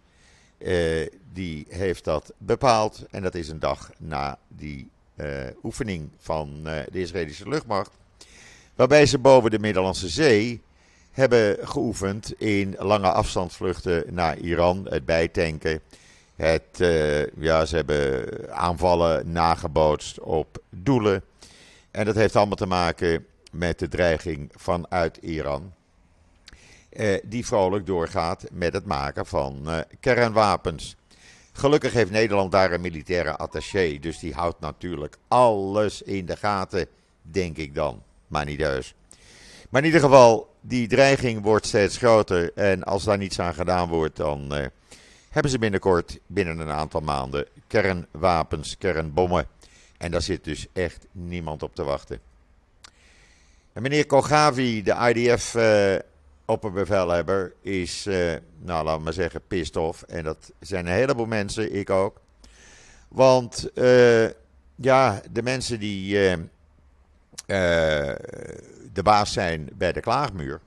eh, 0.58 1.06
die 1.32 1.66
heeft 1.68 2.04
dat 2.04 2.32
bepaald. 2.38 3.06
En 3.10 3.22
dat 3.22 3.34
is 3.34 3.48
een 3.48 3.58
dag 3.58 3.90
na 3.98 4.38
die 4.48 4.90
eh, 5.14 5.28
oefening 5.62 6.10
van 6.18 6.60
eh, 6.64 6.80
de 6.92 7.00
Israëlische 7.00 7.48
luchtmacht. 7.48 7.90
Waarbij 8.74 9.06
ze 9.06 9.18
boven 9.18 9.50
de 9.50 9.58
Middellandse 9.58 10.08
Zee 10.08 10.62
hebben 11.10 11.68
geoefend 11.68 12.40
in 12.40 12.76
lange 12.78 13.10
afstandsvluchten 13.10 14.04
naar 14.14 14.38
Iran, 14.38 14.86
het 14.88 15.04
bijtanken 15.04 15.80
uh, 16.38 17.26
ja, 17.26 17.64
ze 17.64 17.76
hebben 17.76 18.26
aanvallen 18.54 19.32
nagebootst 19.32 20.20
op 20.20 20.62
doelen. 20.70 21.24
En 21.90 22.04
dat 22.04 22.14
heeft 22.14 22.36
allemaal 22.36 22.56
te 22.56 22.66
maken 22.66 23.26
met 23.52 23.78
de 23.78 23.88
dreiging 23.88 24.52
vanuit 24.54 25.16
Iran. 25.16 25.72
Uh, 26.92 27.18
die 27.24 27.46
vrolijk 27.46 27.86
doorgaat 27.86 28.44
met 28.52 28.72
het 28.72 28.84
maken 28.84 29.26
van 29.26 29.62
uh, 29.66 29.78
kernwapens. 30.00 30.96
Gelukkig 31.52 31.92
heeft 31.92 32.10
Nederland 32.10 32.52
daar 32.52 32.72
een 32.72 32.80
militaire 32.80 33.36
attaché. 33.36 33.98
Dus 34.00 34.18
die 34.18 34.34
houdt 34.34 34.60
natuurlijk 34.60 35.16
alles 35.28 36.02
in 36.02 36.26
de 36.26 36.36
gaten, 36.36 36.86
denk 37.22 37.56
ik 37.56 37.74
dan. 37.74 38.02
Maar 38.26 38.44
niet 38.44 38.60
heus. 38.60 38.94
Maar 39.70 39.80
in 39.80 39.86
ieder 39.86 40.02
geval, 40.02 40.54
die 40.60 40.88
dreiging 40.88 41.42
wordt 41.42 41.66
steeds 41.66 41.96
groter. 41.96 42.52
En 42.54 42.84
als 42.84 43.04
daar 43.04 43.18
niets 43.18 43.40
aan 43.40 43.54
gedaan 43.54 43.88
wordt, 43.88 44.16
dan 44.16 44.70
hebben 45.38 45.56
ze 45.56 45.64
binnenkort, 45.64 46.18
binnen 46.26 46.58
een 46.58 46.70
aantal 46.70 47.00
maanden, 47.00 47.46
kernwapens, 47.66 48.78
kernbommen. 48.78 49.46
En 49.98 50.10
daar 50.10 50.22
zit 50.22 50.44
dus 50.44 50.66
echt 50.72 51.06
niemand 51.12 51.62
op 51.62 51.74
te 51.74 51.84
wachten. 51.84 52.20
En 53.72 53.82
meneer 53.82 54.06
Kogavi, 54.06 54.82
de 54.82 55.12
IDF-opperbevelhebber, 55.14 57.52
uh, 57.62 57.80
is, 57.80 58.06
uh, 58.06 58.34
nou 58.58 58.96
we 58.96 59.02
maar 59.04 59.12
zeggen, 59.12 59.40
pissed 59.48 59.76
off. 59.76 60.02
En 60.02 60.24
dat 60.24 60.52
zijn 60.60 60.86
een 60.86 60.92
heleboel 60.92 61.26
mensen, 61.26 61.74
ik 61.74 61.90
ook. 61.90 62.20
Want 63.08 63.70
ja, 64.74 65.22
de 65.30 65.42
mensen 65.42 65.78
die 65.78 66.16
de 68.92 69.02
baas 69.02 69.32
zijn 69.32 69.68
bij 69.74 69.92
de 69.92 70.00
klaagmuur, 70.00 70.60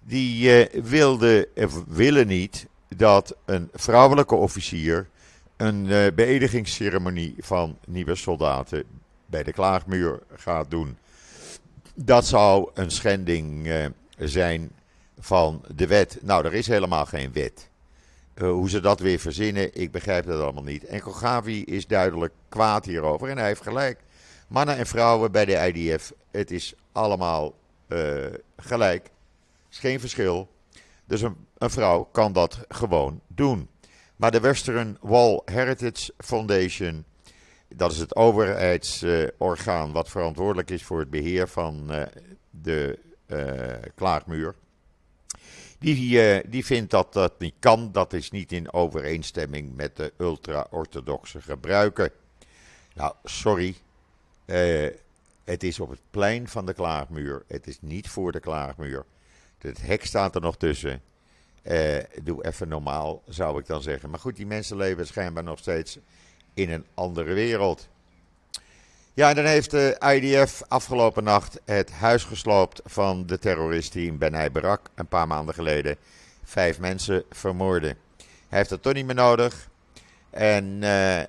die 0.00 0.68
wilden, 0.82 1.46
of 1.54 1.84
willen 1.86 2.26
niet 2.26 2.66
dat 2.88 3.36
een 3.44 3.68
vrouwelijke 3.72 4.34
officier 4.34 5.08
een 5.56 5.84
uh, 5.84 6.06
beëdigingsceremonie 6.14 7.34
van 7.38 7.78
nieuwe 7.86 8.14
soldaten 8.14 8.84
bij 9.26 9.42
de 9.42 9.52
klaagmuur 9.52 10.20
gaat 10.34 10.70
doen. 10.70 10.98
Dat 11.94 12.26
zou 12.26 12.70
een 12.74 12.90
schending 12.90 13.66
uh, 13.66 13.86
zijn 14.18 14.70
van 15.18 15.64
de 15.74 15.86
wet. 15.86 16.18
Nou, 16.22 16.44
er 16.44 16.54
is 16.54 16.66
helemaal 16.66 17.06
geen 17.06 17.32
wet. 17.32 17.68
Uh, 18.34 18.50
hoe 18.50 18.70
ze 18.70 18.80
dat 18.80 19.00
weer 19.00 19.18
verzinnen, 19.18 19.80
ik 19.80 19.90
begrijp 19.90 20.26
dat 20.26 20.40
allemaal 20.40 20.62
niet. 20.62 20.84
En 20.84 21.00
Kogavi 21.00 21.64
is 21.64 21.86
duidelijk 21.86 22.32
kwaad 22.48 22.84
hierover 22.84 23.28
en 23.28 23.38
hij 23.38 23.46
heeft 23.46 23.62
gelijk. 23.62 24.00
Mannen 24.48 24.76
en 24.76 24.86
vrouwen 24.86 25.32
bij 25.32 25.44
de 25.44 25.72
IDF, 25.72 26.12
het 26.30 26.50
is 26.50 26.74
allemaal 26.92 27.54
gelijk. 28.56 29.04
Er 29.04 29.10
is 29.70 29.78
geen 29.78 30.00
verschil. 30.00 30.48
Dus 31.04 31.20
een, 31.20 31.36
een 31.64 31.70
vrouw 31.70 32.08
kan 32.12 32.32
dat 32.32 32.64
gewoon 32.68 33.20
doen. 33.26 33.68
Maar 34.16 34.30
de 34.30 34.40
Western 34.40 34.98
Wall 35.00 35.40
Heritage 35.44 36.12
Foundation, 36.18 37.04
dat 37.68 37.92
is 37.92 37.98
het 37.98 38.16
overheidsorgaan 38.16 39.92
wat 39.92 40.08
verantwoordelijk 40.08 40.70
is 40.70 40.84
voor 40.84 40.98
het 40.98 41.10
beheer 41.10 41.48
van 41.48 41.86
uh, 41.90 42.02
de 42.50 42.98
uh, 43.26 43.72
klaagmuur. 43.94 44.54
Die, 45.78 46.36
uh, 46.36 46.44
die 46.46 46.64
vindt 46.64 46.90
dat 46.90 47.12
dat 47.12 47.38
niet 47.38 47.54
kan. 47.58 47.92
Dat 47.92 48.12
is 48.12 48.30
niet 48.30 48.52
in 48.52 48.72
overeenstemming 48.72 49.76
met 49.76 49.96
de 49.96 50.12
ultra-orthodoxe 50.18 51.40
gebruiken. 51.40 52.10
Nou, 52.94 53.14
sorry. 53.24 53.74
het 55.44 55.62
is 55.62 55.80
op 55.80 55.90
het 55.90 56.00
plein 56.10 56.48
van 56.48 56.66
de 56.66 56.74
klaagmuur. 56.74 57.42
Het 57.48 57.66
is 57.66 57.78
niet 57.80 58.08
voor 58.08 58.32
de 58.32 58.40
klaagmuur. 58.40 59.04
Het 59.58 59.82
hek 59.82 60.04
staat 60.04 60.34
er 60.34 60.40
nog 60.40 60.56
tussen. 60.56 61.02
Uh, 61.64 61.96
doe 62.22 62.44
even 62.44 62.68
normaal, 62.68 63.22
zou 63.28 63.58
ik 63.58 63.66
dan 63.66 63.82
zeggen. 63.82 64.10
Maar 64.10 64.18
goed, 64.18 64.36
die 64.36 64.46
mensen 64.46 64.76
leven 64.76 65.06
schijnbaar 65.06 65.44
nog 65.44 65.58
steeds 65.58 65.98
in 66.54 66.70
een 66.70 66.84
andere 66.94 67.34
wereld. 67.34 67.88
Ja, 69.14 69.28
en 69.28 69.34
dan 69.34 69.44
heeft 69.44 69.70
de 69.70 69.96
IDF 70.14 70.62
afgelopen 70.68 71.24
nacht 71.24 71.60
het 71.64 71.90
huis 71.90 72.24
gesloopt 72.24 72.80
van 72.84 73.26
de 73.26 73.38
terrorist 73.38 73.92
die 73.92 74.06
in 74.06 74.18
Barak 74.52 74.90
een 74.94 75.06
paar 75.06 75.26
maanden 75.26 75.54
geleden 75.54 75.96
vijf 76.44 76.78
mensen 76.78 77.24
vermoordde. 77.30 77.96
Hij 78.48 78.58
heeft 78.58 78.68
dat 78.68 78.82
toch 78.82 78.92
niet 78.92 79.06
meer 79.06 79.14
nodig. 79.14 79.68
En 80.30 80.64
uh, 80.82 81.20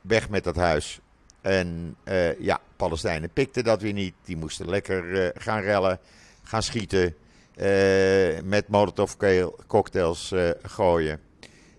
weg 0.00 0.28
met 0.28 0.44
dat 0.44 0.56
huis. 0.56 1.00
En 1.40 1.96
uh, 2.04 2.40
ja, 2.40 2.60
Palestijnen 2.76 3.30
pikten 3.30 3.64
dat 3.64 3.80
weer 3.80 3.92
niet. 3.92 4.14
Die 4.24 4.36
moesten 4.36 4.68
lekker 4.68 5.32
gaan 5.36 5.60
rellen, 5.60 5.98
gaan 6.42 6.62
schieten. 6.62 7.14
Uh, 7.56 8.40
met 8.44 8.68
molotov 8.68 9.14
cocktails 9.66 10.32
uh, 10.32 10.50
gooien. 10.62 11.20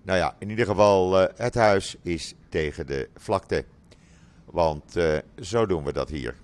Nou 0.02 0.18
ja, 0.18 0.36
in 0.40 0.50
ieder 0.50 0.66
geval, 0.66 1.22
uh, 1.22 1.28
het 1.36 1.56
huis 1.56 1.96
is 2.02 2.34
tegen 2.50 2.88
de 2.88 3.10
vlakte. 3.18 3.66
Want 4.46 4.94
zo 5.42 5.66
doen 5.66 5.84
we 5.84 5.94
dat 5.94 6.10
hier. 6.10 6.36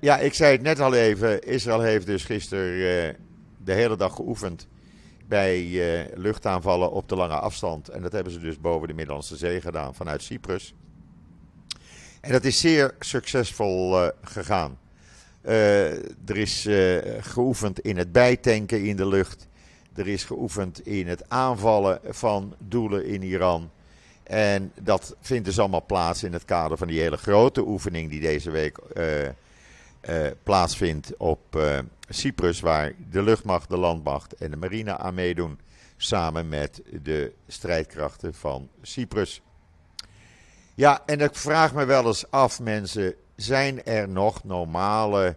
ja, 0.00 0.18
ik 0.18 0.34
zei 0.34 0.52
het 0.52 0.62
net 0.62 0.80
al 0.80 0.94
even. 0.94 1.42
Israël 1.42 1.80
heeft 1.80 2.06
dus 2.06 2.24
gisteren 2.24 3.16
de 3.64 3.72
hele 3.72 3.96
dag 3.96 4.14
geoefend 4.14 4.66
bij 5.28 5.80
luchtaanvallen 6.14 6.90
op 6.90 7.08
de 7.08 7.16
lange 7.16 7.38
afstand. 7.38 7.88
En 7.88 8.02
dat 8.02 8.12
hebben 8.12 8.32
ze 8.32 8.38
dus 8.38 8.60
boven 8.60 8.88
de 8.88 8.94
Middellandse 8.94 9.36
Zee 9.36 9.60
gedaan 9.60 9.94
vanuit 9.94 10.22
Cyprus. 10.22 10.74
En 12.20 12.32
dat 12.32 12.44
is 12.44 12.60
zeer 12.60 12.94
succesvol 12.98 14.10
gegaan. 14.22 14.78
Uh, 15.46 15.90
er 16.28 16.36
is 16.36 16.66
uh, 16.66 16.98
geoefend 17.20 17.80
in 17.80 17.96
het 17.96 18.12
bijtanken 18.12 18.84
in 18.84 18.96
de 18.96 19.06
lucht. 19.06 19.46
Er 19.94 20.08
is 20.08 20.24
geoefend 20.24 20.86
in 20.86 21.08
het 21.08 21.28
aanvallen 21.28 22.00
van 22.04 22.54
doelen 22.58 23.06
in 23.06 23.22
Iran. 23.22 23.70
En 24.22 24.72
dat 24.80 25.16
vindt 25.20 25.44
dus 25.44 25.58
allemaal 25.58 25.86
plaats 25.86 26.22
in 26.22 26.32
het 26.32 26.44
kader 26.44 26.78
van 26.78 26.86
die 26.86 27.00
hele 27.00 27.16
grote 27.16 27.66
oefening 27.66 28.10
die 28.10 28.20
deze 28.20 28.50
week 28.50 28.78
uh, 28.96 30.26
plaatsvindt 30.42 31.16
op 31.16 31.60
Cyprus, 32.08 32.60
waar 32.60 32.92
de 33.10 33.22
luchtmacht, 33.22 33.68
de 33.68 33.76
landmacht 33.76 34.34
en 34.34 34.50
de 34.50 34.56
marine 34.56 34.96
aan 34.96 35.14
meedoen, 35.14 35.58
samen 35.96 36.48
met 36.48 36.82
de 37.02 37.32
strijdkrachten 37.46 38.34
van 38.34 38.68
Cyprus. 38.82 39.42
Ja, 40.74 41.02
en 41.06 41.20
ik 41.20 41.34
vraag 41.34 41.74
me 41.74 41.84
wel 41.84 42.06
eens 42.06 42.30
af, 42.30 42.60
mensen, 42.60 43.14
zijn 43.36 43.84
er 43.84 44.08
nog 44.08 44.44
normale 44.44 45.36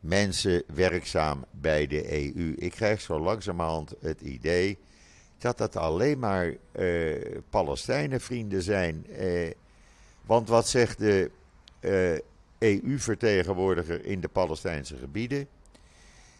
mensen 0.00 0.62
werkzaam 0.74 1.44
bij 1.50 1.86
de 1.86 2.12
EU? 2.12 2.54
Ik 2.56 2.70
krijg 2.70 3.00
zo 3.00 3.18
langzamerhand 3.20 3.94
het 4.00 4.20
idee 4.20 4.78
dat 5.38 5.58
dat 5.58 5.76
alleen 5.76 6.18
maar 6.18 6.54
uh, 6.72 7.14
Palestijnenvrienden 7.50 8.62
zijn. 8.62 9.06
Uh, 9.20 9.50
want 10.22 10.48
wat 10.48 10.68
zegt 10.68 10.98
de 10.98 11.30
uh, 11.80 12.14
eh, 12.14 12.20
EU-vertegenwoordiger 12.58 14.04
in 14.04 14.20
de 14.20 14.28
Palestijnse 14.28 14.96
gebieden? 14.96 15.48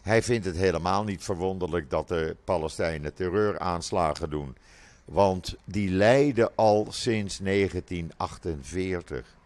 Hij 0.02 0.22
vindt 0.22 0.46
het 0.46 0.56
helemaal 0.56 1.04
niet 1.04 1.24
verwonderlijk 1.24 1.90
dat 1.90 2.08
de 2.08 2.36
Palestijnen 2.44 3.14
terreuraanslagen 3.14 4.30
doen. 4.30 4.56
Want 5.04 5.56
die 5.64 5.90
lijden 5.90 6.50
al 6.54 6.86
sinds 6.90 7.38
1948. 7.38 9.36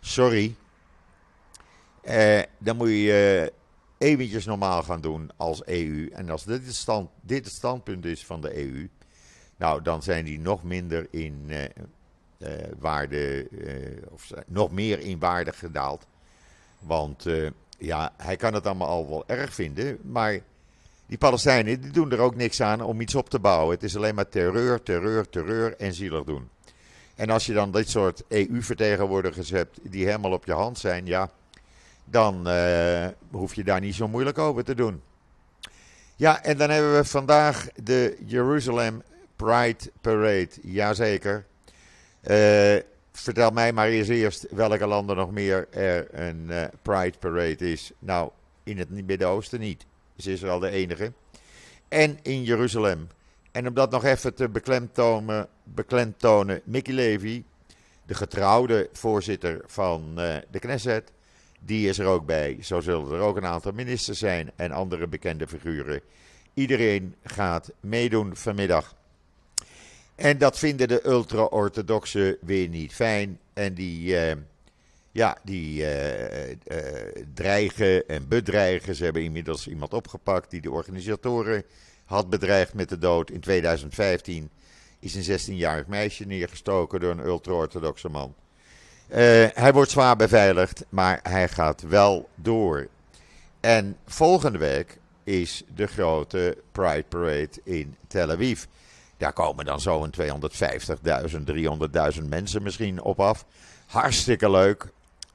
Sorry, 0.00 0.54
uh, 2.08 2.42
dan 2.58 2.76
moet 2.76 2.88
je 2.88 3.52
eventjes 3.98 4.44
normaal 4.44 4.82
gaan 4.82 5.00
doen 5.00 5.30
als 5.36 5.66
EU. 5.66 6.08
En 6.12 6.30
als 6.30 6.44
dit 6.44 6.84
het, 6.86 7.06
dit 7.20 7.46
standpunt 7.46 8.04
is 8.04 8.26
van 8.26 8.40
de 8.40 8.56
EU, 8.56 8.88
nou 9.56 9.82
dan 9.82 10.02
zijn 10.02 10.24
die 10.24 10.38
nog 10.38 10.62
minder 10.62 11.06
in 11.10 11.44
uh, 11.48 12.48
waarde, 12.78 13.48
of 14.10 14.30
nog 14.46 14.70
meer 14.70 14.98
in 14.98 15.18
waarde 15.18 15.52
gedaald. 15.52 16.06
Want 16.78 17.24
ja, 17.78 18.12
hij 18.16 18.36
kan 18.36 18.54
het 18.54 18.66
allemaal 18.66 18.88
al 18.88 19.08
wel 19.08 19.24
erg 19.26 19.54
vinden, 19.54 19.98
maar 20.02 20.40
die 21.06 21.18
Palestijnen 21.18 21.80
die 21.80 21.90
doen 21.90 22.12
er 22.12 22.18
ook 22.18 22.34
niks 22.34 22.60
aan 22.60 22.80
om 22.80 23.00
iets 23.00 23.14
op 23.14 23.30
te 23.30 23.38
bouwen. 23.38 23.74
Het 23.74 23.82
is 23.82 23.96
alleen 23.96 24.14
maar 24.14 24.28
terreur, 24.28 24.82
terreur, 24.82 25.28
terreur 25.28 25.76
en 25.76 25.94
zielig 25.94 26.24
doen. 26.24 26.48
En 27.14 27.30
als 27.30 27.46
je 27.46 27.52
dan 27.52 27.70
dit 27.70 27.88
soort 27.88 28.22
EU-vertegenwoordigers 28.28 29.50
hebt 29.50 29.78
die 29.82 30.04
helemaal 30.04 30.32
op 30.32 30.44
je 30.44 30.52
hand 30.52 30.78
zijn, 30.78 31.06
ja, 31.06 31.30
dan 32.10 32.48
uh, 32.48 33.06
hoef 33.30 33.54
je 33.54 33.64
daar 33.64 33.80
niet 33.80 33.94
zo 33.94 34.08
moeilijk 34.08 34.38
over 34.38 34.64
te 34.64 34.74
doen. 34.74 35.02
Ja, 36.16 36.42
en 36.42 36.56
dan 36.56 36.70
hebben 36.70 36.96
we 36.96 37.04
vandaag 37.04 37.68
de 37.82 38.16
Jerusalem 38.26 39.02
Pride 39.36 39.90
Parade. 40.00 40.48
Jazeker. 40.62 41.46
Uh, 42.22 42.76
vertel 43.12 43.50
mij 43.50 43.72
maar 43.72 43.88
eens 43.88 44.08
eerst 44.08 44.46
welke 44.50 44.86
landen 44.86 45.16
nog 45.16 45.30
meer 45.30 45.68
er 45.70 46.08
een 46.10 46.46
uh, 46.48 46.64
Pride 46.82 47.18
Parade 47.18 47.72
is. 47.72 47.92
Nou, 47.98 48.30
in 48.62 48.78
het 48.78 48.90
Midden-Oosten 48.90 49.60
niet. 49.60 49.86
Dus 50.16 50.26
Israël 50.26 50.58
de 50.58 50.70
enige. 50.70 51.12
En 51.88 52.18
in 52.22 52.42
Jeruzalem. 52.42 53.08
En 53.52 53.68
om 53.68 53.74
dat 53.74 53.90
nog 53.90 54.04
even 54.04 54.34
te 54.34 54.48
beklemtonen, 54.48 55.48
beklemtonen 55.64 56.60
Mickey 56.64 56.94
Levy, 56.94 57.44
de 58.06 58.14
getrouwde 58.14 58.88
voorzitter 58.92 59.60
van 59.66 60.14
de 60.50 60.58
Knesset, 60.58 61.12
die 61.66 61.88
is 61.88 61.98
er 61.98 62.06
ook 62.06 62.26
bij. 62.26 62.58
Zo 62.60 62.80
zullen 62.80 63.12
er 63.12 63.20
ook 63.20 63.36
een 63.36 63.46
aantal 63.46 63.72
ministers 63.72 64.18
zijn 64.18 64.50
en 64.56 64.72
andere 64.72 65.06
bekende 65.06 65.48
figuren. 65.48 66.00
Iedereen 66.54 67.14
gaat 67.24 67.72
meedoen 67.80 68.36
vanmiddag. 68.36 68.94
En 70.14 70.38
dat 70.38 70.58
vinden 70.58 70.88
de 70.88 71.06
ultra-orthodoxen 71.06 72.36
weer 72.40 72.68
niet 72.68 72.94
fijn. 72.94 73.38
En 73.52 73.74
die, 73.74 74.08
uh, 74.08 74.32
ja, 75.12 75.38
die 75.42 75.80
uh, 75.80 76.48
uh, 76.48 76.56
dreigen 77.34 78.08
en 78.08 78.28
bedreigen. 78.28 78.94
Ze 78.94 79.04
hebben 79.04 79.22
inmiddels 79.22 79.68
iemand 79.68 79.94
opgepakt 79.94 80.50
die 80.50 80.60
de 80.60 80.70
organisatoren 80.70 81.64
had 82.04 82.30
bedreigd 82.30 82.74
met 82.74 82.88
de 82.88 82.98
dood. 82.98 83.30
In 83.30 83.40
2015 83.40 84.50
is 84.98 85.14
een 85.14 85.40
16-jarig 85.40 85.86
meisje 85.86 86.24
neergestoken 86.24 87.00
door 87.00 87.10
een 87.10 87.26
ultra-orthodoxe 87.26 88.08
man. 88.08 88.34
Uh, 89.08 89.16
hij 89.52 89.72
wordt 89.72 89.90
zwaar 89.90 90.16
beveiligd, 90.16 90.84
maar 90.88 91.20
hij 91.22 91.48
gaat 91.48 91.82
wel 91.82 92.28
door. 92.34 92.88
En 93.60 93.96
volgende 94.06 94.58
week 94.58 94.98
is 95.24 95.62
de 95.74 95.86
grote 95.86 96.56
Pride 96.72 97.04
Parade 97.08 97.50
in 97.64 97.96
Tel 98.08 98.30
Aviv. 98.30 98.64
Daar 99.16 99.32
komen 99.32 99.64
dan 99.64 99.80
zo'n 99.80 100.14
250.000, 100.20 100.26
300.000 102.16 102.28
mensen 102.28 102.62
misschien 102.62 103.02
op 103.02 103.20
af. 103.20 103.44
Hartstikke 103.86 104.50
leuk. 104.50 104.86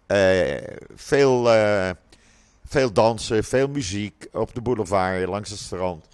Uh, 0.08 0.58
veel, 0.96 1.56
uh, 1.56 1.90
veel 2.66 2.92
dansen, 2.92 3.44
veel 3.44 3.68
muziek 3.68 4.28
op 4.32 4.54
de 4.54 4.62
boulevard 4.62 5.28
langs 5.28 5.50
het 5.50 5.60
strand. 5.60 6.06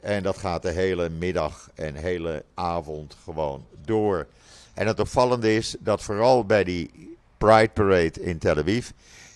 En 0.00 0.22
dat 0.22 0.38
gaat 0.38 0.62
de 0.62 0.70
hele 0.70 1.08
middag 1.08 1.70
en 1.74 1.94
hele 1.94 2.44
avond 2.54 3.16
gewoon 3.24 3.66
door. 3.84 4.26
En 4.76 4.86
het 4.86 5.00
opvallende 5.00 5.54
is 5.54 5.76
dat 5.78 6.02
vooral 6.02 6.44
bij 6.44 6.64
die 6.64 7.16
Pride 7.38 7.68
Parade 7.68 8.22
in 8.22 8.38
Tel 8.38 8.56
Aviv 8.56 8.88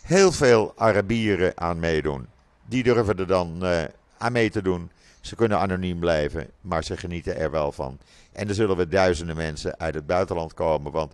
heel 0.03 0.33
veel 0.33 0.73
Arabieren 0.77 1.53
aan 1.55 1.79
meedoen. 1.79 2.27
Die 2.67 2.83
durven 2.83 3.19
er 3.19 3.27
dan 3.27 3.59
uh, 3.63 3.83
aan 4.19 4.33
mee 4.33 4.51
te 4.51 4.63
doen. 4.63 4.91
Ze 5.21 5.35
kunnen 5.35 5.59
anoniem 5.59 5.99
blijven, 5.99 6.51
maar 6.61 6.85
ze 6.85 6.97
genieten 6.97 7.37
er 7.37 7.51
wel 7.51 7.73
van. 7.73 7.99
En 8.33 8.49
er 8.49 8.55
zullen 8.55 8.77
we 8.77 8.89
duizenden 8.89 9.37
mensen 9.37 9.79
uit 9.79 9.95
het 9.95 10.07
buitenland 10.07 10.55
komen. 10.55 10.93
Want 10.93 11.13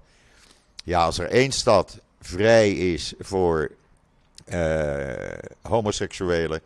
ja, 0.84 1.04
als 1.04 1.18
er 1.18 1.30
één 1.30 1.52
stad 1.52 1.98
vrij 2.20 2.72
is 2.72 3.14
voor 3.18 3.70
uh, 4.48 5.12
homoseksuelen, 5.62 6.60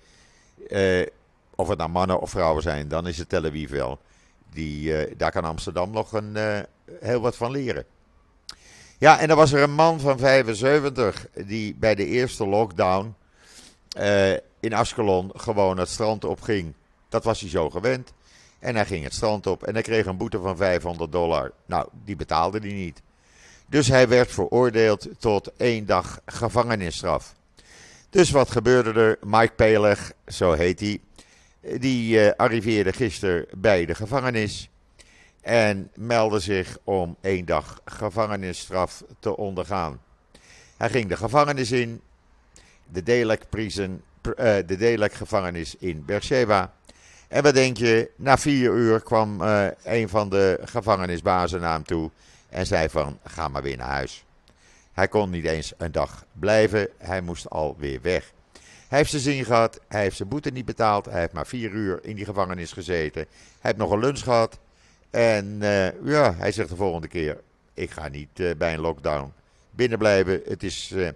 uh, 0.69 1.07
of 1.55 1.69
het 1.69 1.79
nou 1.79 1.91
mannen 1.91 2.21
of 2.21 2.31
vrouwen 2.31 2.63
zijn, 2.63 2.89
dan 2.89 3.07
is 3.07 3.19
het 3.19 3.29
Tel 3.29 3.45
Aviv 3.45 3.71
wel. 3.71 3.99
Die, 4.53 5.17
daar 5.17 5.31
kan 5.31 5.45
Amsterdam 5.45 5.91
nog 5.91 6.13
een, 6.13 6.37
heel 7.01 7.21
wat 7.21 7.37
van 7.37 7.51
leren. 7.51 7.85
Ja, 8.99 9.19
en 9.21 9.29
dan 9.29 9.37
was 9.37 9.53
er 9.53 9.63
een 9.63 9.75
man 9.75 10.01
van 10.01 10.19
75 10.19 11.27
die 11.47 11.75
bij 11.75 11.95
de 11.95 12.07
eerste 12.07 12.47
lockdown 12.47 13.15
in 14.61 14.73
Askelon 14.73 15.31
gewoon 15.35 15.79
het 15.79 15.89
strand 15.89 16.25
op 16.25 16.41
ging. 16.41 16.75
Dat 17.09 17.25
was 17.25 17.41
hij 17.41 17.51
zo 17.51 17.71
gewend. 17.71 18.13
En 18.59 18.75
hij 18.75 18.87
ging 18.87 19.05
het 19.05 19.15
strand 19.15 19.47
op 19.47 19.63
en 19.63 19.73
hij 19.73 19.83
kreeg 19.83 20.07
een 20.07 20.17
boete 20.17 20.41
van 20.41 20.57
500 20.57 21.13
dollar. 21.13 21.53
Nou, 21.67 21.89
die 22.05 22.17
betaalde 22.17 22.59
hij 22.59 22.73
niet. 22.73 23.03
Dus 23.67 23.89
hij 23.89 24.09
werd 24.09 24.33
veroordeeld 24.33 25.09
tot 25.19 25.53
één 25.57 25.87
dag 25.87 26.21
gevangenisstraf. 26.27 27.35
Dus 28.11 28.31
wat 28.31 28.51
gebeurde 28.51 29.01
er? 29.01 29.19
Mike 29.21 29.53
Peleg, 29.57 30.13
zo 30.27 30.53
heet 30.53 30.81
hij, 30.81 31.01
die 31.79 32.25
uh, 32.25 32.31
arriveerde 32.37 32.93
gisteren 32.93 33.47
bij 33.57 33.87
de 33.87 33.95
gevangenis. 33.95 34.71
En 35.41 35.91
meldde 35.95 36.39
zich 36.39 36.79
om 36.85 37.17
één 37.21 37.45
dag 37.45 37.81
gevangenisstraf 37.85 39.05
te 39.19 39.37
ondergaan. 39.37 40.01
Hij 40.77 40.91
ging 40.91 41.09
de 41.09 41.17
gevangenis 41.17 41.73
in, 41.73 42.01
de 42.93 43.03
Delek 43.03 43.49
prison, 43.49 44.03
uh, 44.23 44.35
de 44.67 44.77
Delek 44.77 45.13
gevangenis 45.13 45.77
in 45.77 46.05
Beersheba. 46.05 46.73
En 47.29 47.43
wat 47.43 47.55
denk 47.55 47.77
je, 47.77 48.11
na 48.17 48.39
vier 48.39 48.73
uur 48.73 49.01
kwam 49.01 49.43
uh, 49.43 49.67
een 49.83 50.09
van 50.09 50.29
de 50.29 50.61
gevangenisbazen 50.65 51.61
naar 51.61 51.73
hem 51.73 51.85
toe 51.85 52.11
en 52.49 52.67
zei 52.67 52.89
van 52.89 53.19
ga 53.25 53.49
maar 53.49 53.63
weer 53.63 53.77
naar 53.77 53.89
huis. 53.89 54.25
Hij 54.93 55.09
kon 55.09 55.31
niet 55.31 55.45
eens 55.45 55.73
een 55.79 55.93
dag 55.93 56.25
blijven, 56.33 56.89
hij 56.99 57.21
moest 57.21 57.51
alweer 57.51 58.01
weg. 58.03 58.33
Hij 58.89 58.99
heeft 58.99 59.11
zijn 59.11 59.23
zin 59.23 59.45
gehad, 59.45 59.81
hij 59.89 60.03
heeft 60.03 60.17
zijn 60.17 60.29
boete 60.29 60.51
niet 60.51 60.65
betaald, 60.65 61.05
hij 61.05 61.21
heeft 61.21 61.33
maar 61.33 61.47
vier 61.47 61.71
uur 61.71 61.99
in 62.03 62.17
die 62.17 62.25
gevangenis 62.25 62.73
gezeten. 62.73 63.27
Hij 63.31 63.59
heeft 63.61 63.77
nog 63.77 63.91
een 63.91 63.99
lunch 63.99 64.23
gehad 64.23 64.59
en 65.11 65.59
uh, 65.61 66.05
ja, 66.05 66.35
hij 66.35 66.53
zegt 66.53 66.69
de 66.69 66.77
volgende 66.77 67.09
keer, 67.09 67.41
ik 67.75 67.91
ga 67.91 68.09
niet 68.09 68.41
uh, 68.41 68.51
bij 68.57 68.75
een 68.75 68.81
lockdown 68.81 69.33
binnen 69.71 69.99
blijven. 69.99 70.41
Het 70.45 70.63
is, 70.63 70.91
uh, 70.95 71.09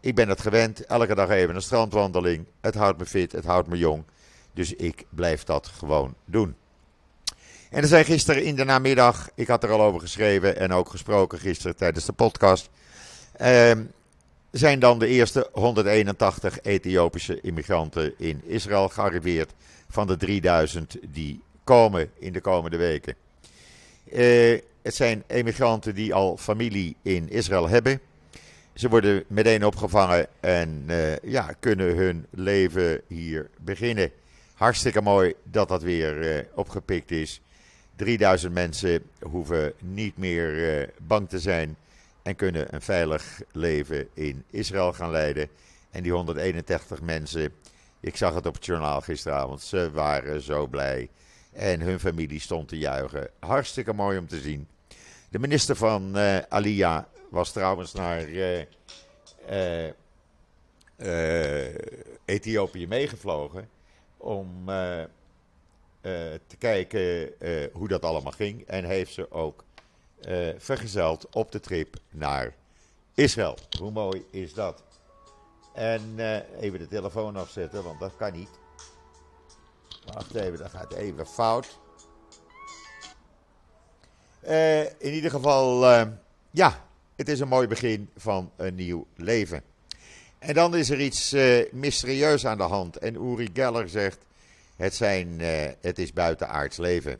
ik 0.00 0.14
ben 0.14 0.28
het 0.28 0.40
gewend, 0.40 0.86
elke 0.86 1.14
dag 1.14 1.28
even 1.28 1.54
een 1.54 1.62
strandwandeling. 1.62 2.44
Het 2.60 2.74
houdt 2.74 2.98
me 2.98 3.06
fit, 3.06 3.32
het 3.32 3.44
houdt 3.44 3.68
me 3.68 3.78
jong. 3.78 4.04
Dus 4.52 4.74
ik 4.74 5.04
blijf 5.08 5.44
dat 5.44 5.66
gewoon 5.66 6.14
doen. 6.24 6.54
En 7.70 7.82
er 7.82 7.88
zijn 7.88 8.04
gisteren 8.04 8.44
in 8.44 8.56
de 8.56 8.64
namiddag, 8.64 9.28
ik 9.34 9.48
had 9.48 9.62
er 9.62 9.70
al 9.70 9.82
over 9.82 10.00
geschreven 10.00 10.56
en 10.56 10.72
ook 10.72 10.88
gesproken 10.88 11.38
gisteren 11.38 11.76
tijdens 11.76 12.04
de 12.04 12.12
podcast. 12.12 12.70
Uh, 13.40 13.70
zijn 14.50 14.78
dan 14.78 14.98
de 14.98 15.06
eerste 15.06 15.48
181 15.52 16.62
Ethiopische 16.62 17.40
immigranten 17.40 18.14
in 18.18 18.42
Israël 18.44 18.88
gearriveerd 18.88 19.52
van 19.88 20.06
de 20.06 20.16
3000 20.16 20.96
die 21.08 21.42
komen 21.64 22.10
in 22.18 22.32
de 22.32 22.40
komende 22.40 22.76
weken. 22.76 23.14
Uh, 24.12 24.58
het 24.82 24.94
zijn 24.94 25.22
immigranten 25.26 25.94
die 25.94 26.14
al 26.14 26.36
familie 26.36 26.96
in 27.02 27.30
Israël 27.30 27.68
hebben. 27.68 28.00
Ze 28.74 28.88
worden 28.88 29.24
meteen 29.26 29.64
opgevangen 29.64 30.26
en 30.40 30.84
uh, 30.86 31.16
ja, 31.18 31.52
kunnen 31.60 31.96
hun 31.96 32.26
leven 32.30 33.00
hier 33.06 33.50
beginnen. 33.58 34.10
Hartstikke 34.54 35.00
mooi 35.00 35.34
dat 35.42 35.68
dat 35.68 35.82
weer 35.82 36.36
uh, 36.36 36.42
opgepikt 36.54 37.10
is. 37.10 37.40
3000 37.96 38.52
mensen 38.52 39.02
hoeven 39.20 39.72
niet 39.78 40.16
meer 40.16 40.90
bang 41.06 41.28
te 41.28 41.38
zijn 41.38 41.76
en 42.22 42.36
kunnen 42.36 42.74
een 42.74 42.82
veilig 42.82 43.40
leven 43.52 44.08
in 44.14 44.44
Israël 44.50 44.92
gaan 44.92 45.10
leiden. 45.10 45.48
En 45.90 46.02
die 46.02 46.12
181 46.12 47.02
mensen, 47.02 47.52
ik 48.00 48.16
zag 48.16 48.34
het 48.34 48.46
op 48.46 48.54
het 48.54 48.66
journaal 48.66 49.00
gisteravond, 49.00 49.62
ze 49.62 49.90
waren 49.90 50.40
zo 50.40 50.66
blij. 50.66 51.08
En 51.56 51.80
hun 51.80 52.00
familie 52.00 52.40
stond 52.40 52.68
te 52.68 52.78
juichen. 52.78 53.30
Hartstikke 53.38 53.92
mooi 53.92 54.18
om 54.18 54.28
te 54.28 54.40
zien. 54.40 54.68
De 55.28 55.38
minister 55.38 55.76
van 55.76 56.18
uh, 56.18 56.38
Alia 56.48 57.08
was 57.30 57.52
trouwens 57.52 57.92
naar 57.92 58.28
uh, 58.28 58.60
uh, 60.96 61.74
Ethiopië 62.24 62.86
meegevlogen 62.86 63.68
om 64.16 64.66
te 66.46 66.56
kijken 66.58 67.32
hoe 67.72 67.88
dat 67.88 68.02
allemaal 68.02 68.32
ging. 68.32 68.66
En 68.66 68.84
heeft 68.84 69.12
ze 69.12 69.30
ook 69.30 69.64
vergezeld 70.56 71.28
op 71.30 71.52
de 71.52 71.60
trip 71.60 71.96
naar 72.10 72.54
Israël. 73.14 73.58
Hoe 73.78 73.90
mooi 73.90 74.24
is 74.30 74.54
dat? 74.54 74.82
En 75.74 76.18
even 76.60 76.78
de 76.78 76.88
telefoon 76.88 77.36
afzetten, 77.36 77.84
want 77.84 78.00
dat 78.00 78.16
kan 78.16 78.32
niet. 78.32 78.50
Wacht 80.14 80.34
even, 80.34 80.58
dat 80.58 80.70
gaat 80.70 80.92
even 80.92 81.26
fout. 81.26 81.78
Uh, 84.48 84.80
in 84.80 85.12
ieder 85.12 85.30
geval, 85.30 85.86
ja, 86.50 86.84
het 87.16 87.28
is 87.28 87.40
een 87.40 87.48
mooi 87.48 87.66
begin 87.66 88.08
van 88.16 88.50
een 88.56 88.74
nieuw 88.74 89.06
leven. 89.16 89.62
En 90.38 90.54
dan 90.54 90.76
is 90.76 90.90
er 90.90 91.00
iets 91.00 91.34
mysterieus 91.72 92.46
aan 92.46 92.58
de 92.58 92.62
hand. 92.62 92.96
En 92.96 93.14
Uri 93.14 93.50
Geller 93.52 93.88
zegt, 93.88 94.18
het, 94.76 94.94
zijn, 94.94 95.40
het 95.80 95.98
is 95.98 96.12
buitenaards 96.12 96.76
leven. 96.76 97.18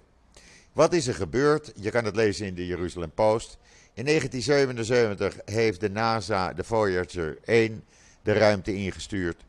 Wat 0.77 0.93
is 0.93 1.07
er 1.07 1.15
gebeurd? 1.15 1.73
Je 1.75 1.91
kan 1.91 2.05
het 2.05 2.17
lezen 2.17 2.47
in 2.47 2.55
de 2.55 2.67
Jeruzalem 2.67 3.11
Post. 3.11 3.59
In 3.95 4.05
1977 4.05 5.55
heeft 5.55 5.81
de 5.81 5.91
NASA 5.91 6.53
de 6.53 6.65
Voyager 6.65 7.39
1 7.45 7.85
de 8.23 8.33
ruimte 8.33 8.75
ingestuurd. 8.75 9.45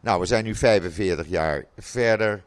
Nou, 0.00 0.20
we 0.20 0.26
zijn 0.26 0.44
nu 0.44 0.54
45 0.54 1.26
jaar 1.28 1.64
verder. 1.78 2.42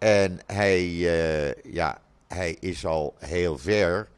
En 0.00 0.40
hij, 0.46 0.84
uh, 0.86 1.52
ja, 1.72 2.00
hij 2.28 2.56
is 2.60 2.86
al 2.86 3.14
heel 3.18 3.58
ver. 3.58 4.08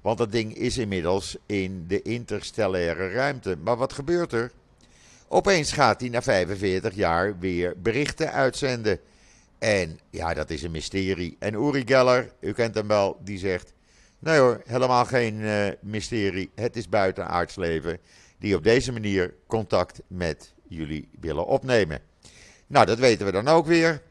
Want 0.00 0.18
dat 0.18 0.32
ding 0.32 0.54
is 0.54 0.78
inmiddels 0.78 1.36
in 1.46 1.84
de 1.88 2.02
interstellaire 2.02 3.10
ruimte. 3.10 3.56
Maar 3.56 3.76
wat 3.76 3.92
gebeurt 3.92 4.32
er? 4.32 4.52
Opeens 5.28 5.72
gaat 5.72 6.00
hij 6.00 6.08
na 6.08 6.22
45 6.22 6.94
jaar 6.94 7.38
weer 7.38 7.74
berichten 7.82 8.32
uitzenden. 8.32 8.98
En 9.58 9.98
ja, 10.10 10.34
dat 10.34 10.50
is 10.50 10.62
een 10.62 10.70
mysterie. 10.70 11.36
En 11.38 11.54
Uri 11.54 11.82
Geller, 11.86 12.32
u 12.40 12.52
kent 12.52 12.74
hem 12.74 12.88
wel, 12.88 13.20
die 13.24 13.38
zegt: 13.38 13.72
Nee 14.18 14.38
hoor, 14.38 14.62
helemaal 14.66 15.04
geen 15.04 15.34
uh, 15.34 15.66
mysterie. 15.80 16.50
Het 16.54 16.76
is 16.76 16.88
buitenaards 16.88 17.56
leven 17.56 17.98
die 18.38 18.56
op 18.56 18.64
deze 18.64 18.92
manier 18.92 19.34
contact 19.46 20.00
met 20.06 20.54
jullie 20.68 21.08
willen 21.20 21.46
opnemen. 21.46 22.00
Nou, 22.66 22.86
dat 22.86 22.98
weten 22.98 23.26
we 23.26 23.32
dan 23.32 23.48
ook 23.48 23.66
weer. 23.66 24.02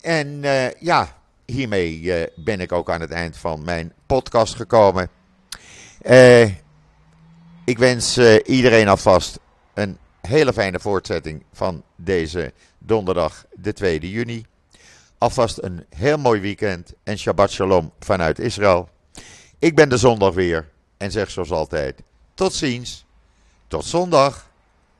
En 0.00 0.42
uh, 0.42 0.70
ja, 0.70 1.16
hiermee 1.46 2.00
uh, 2.00 2.22
ben 2.36 2.60
ik 2.60 2.72
ook 2.72 2.90
aan 2.90 3.00
het 3.00 3.10
eind 3.10 3.36
van 3.36 3.64
mijn 3.64 3.92
podcast 4.06 4.54
gekomen. 4.54 5.10
ik 7.64 7.78
wens 7.78 8.18
iedereen 8.44 8.88
alvast 8.88 9.38
een 9.74 9.98
hele 10.20 10.52
fijne 10.52 10.80
voortzetting 10.80 11.44
van 11.52 11.82
deze 11.96 12.52
donderdag 12.78 13.44
de 13.52 13.72
2 13.72 14.10
juni. 14.10 14.46
Alvast 15.18 15.58
een 15.62 15.86
heel 15.88 16.18
mooi 16.18 16.40
weekend 16.40 16.92
en 17.02 17.18
Shabbat 17.18 17.50
Shalom 17.50 17.92
vanuit 17.98 18.38
Israël. 18.38 18.88
Ik 19.58 19.74
ben 19.74 19.88
de 19.88 19.96
zondag 19.96 20.34
weer 20.34 20.68
en 20.96 21.10
zeg 21.10 21.30
zoals 21.30 21.50
altijd: 21.50 22.02
tot 22.34 22.52
ziens, 22.52 23.04
tot 23.68 23.84
zondag. 23.84 24.49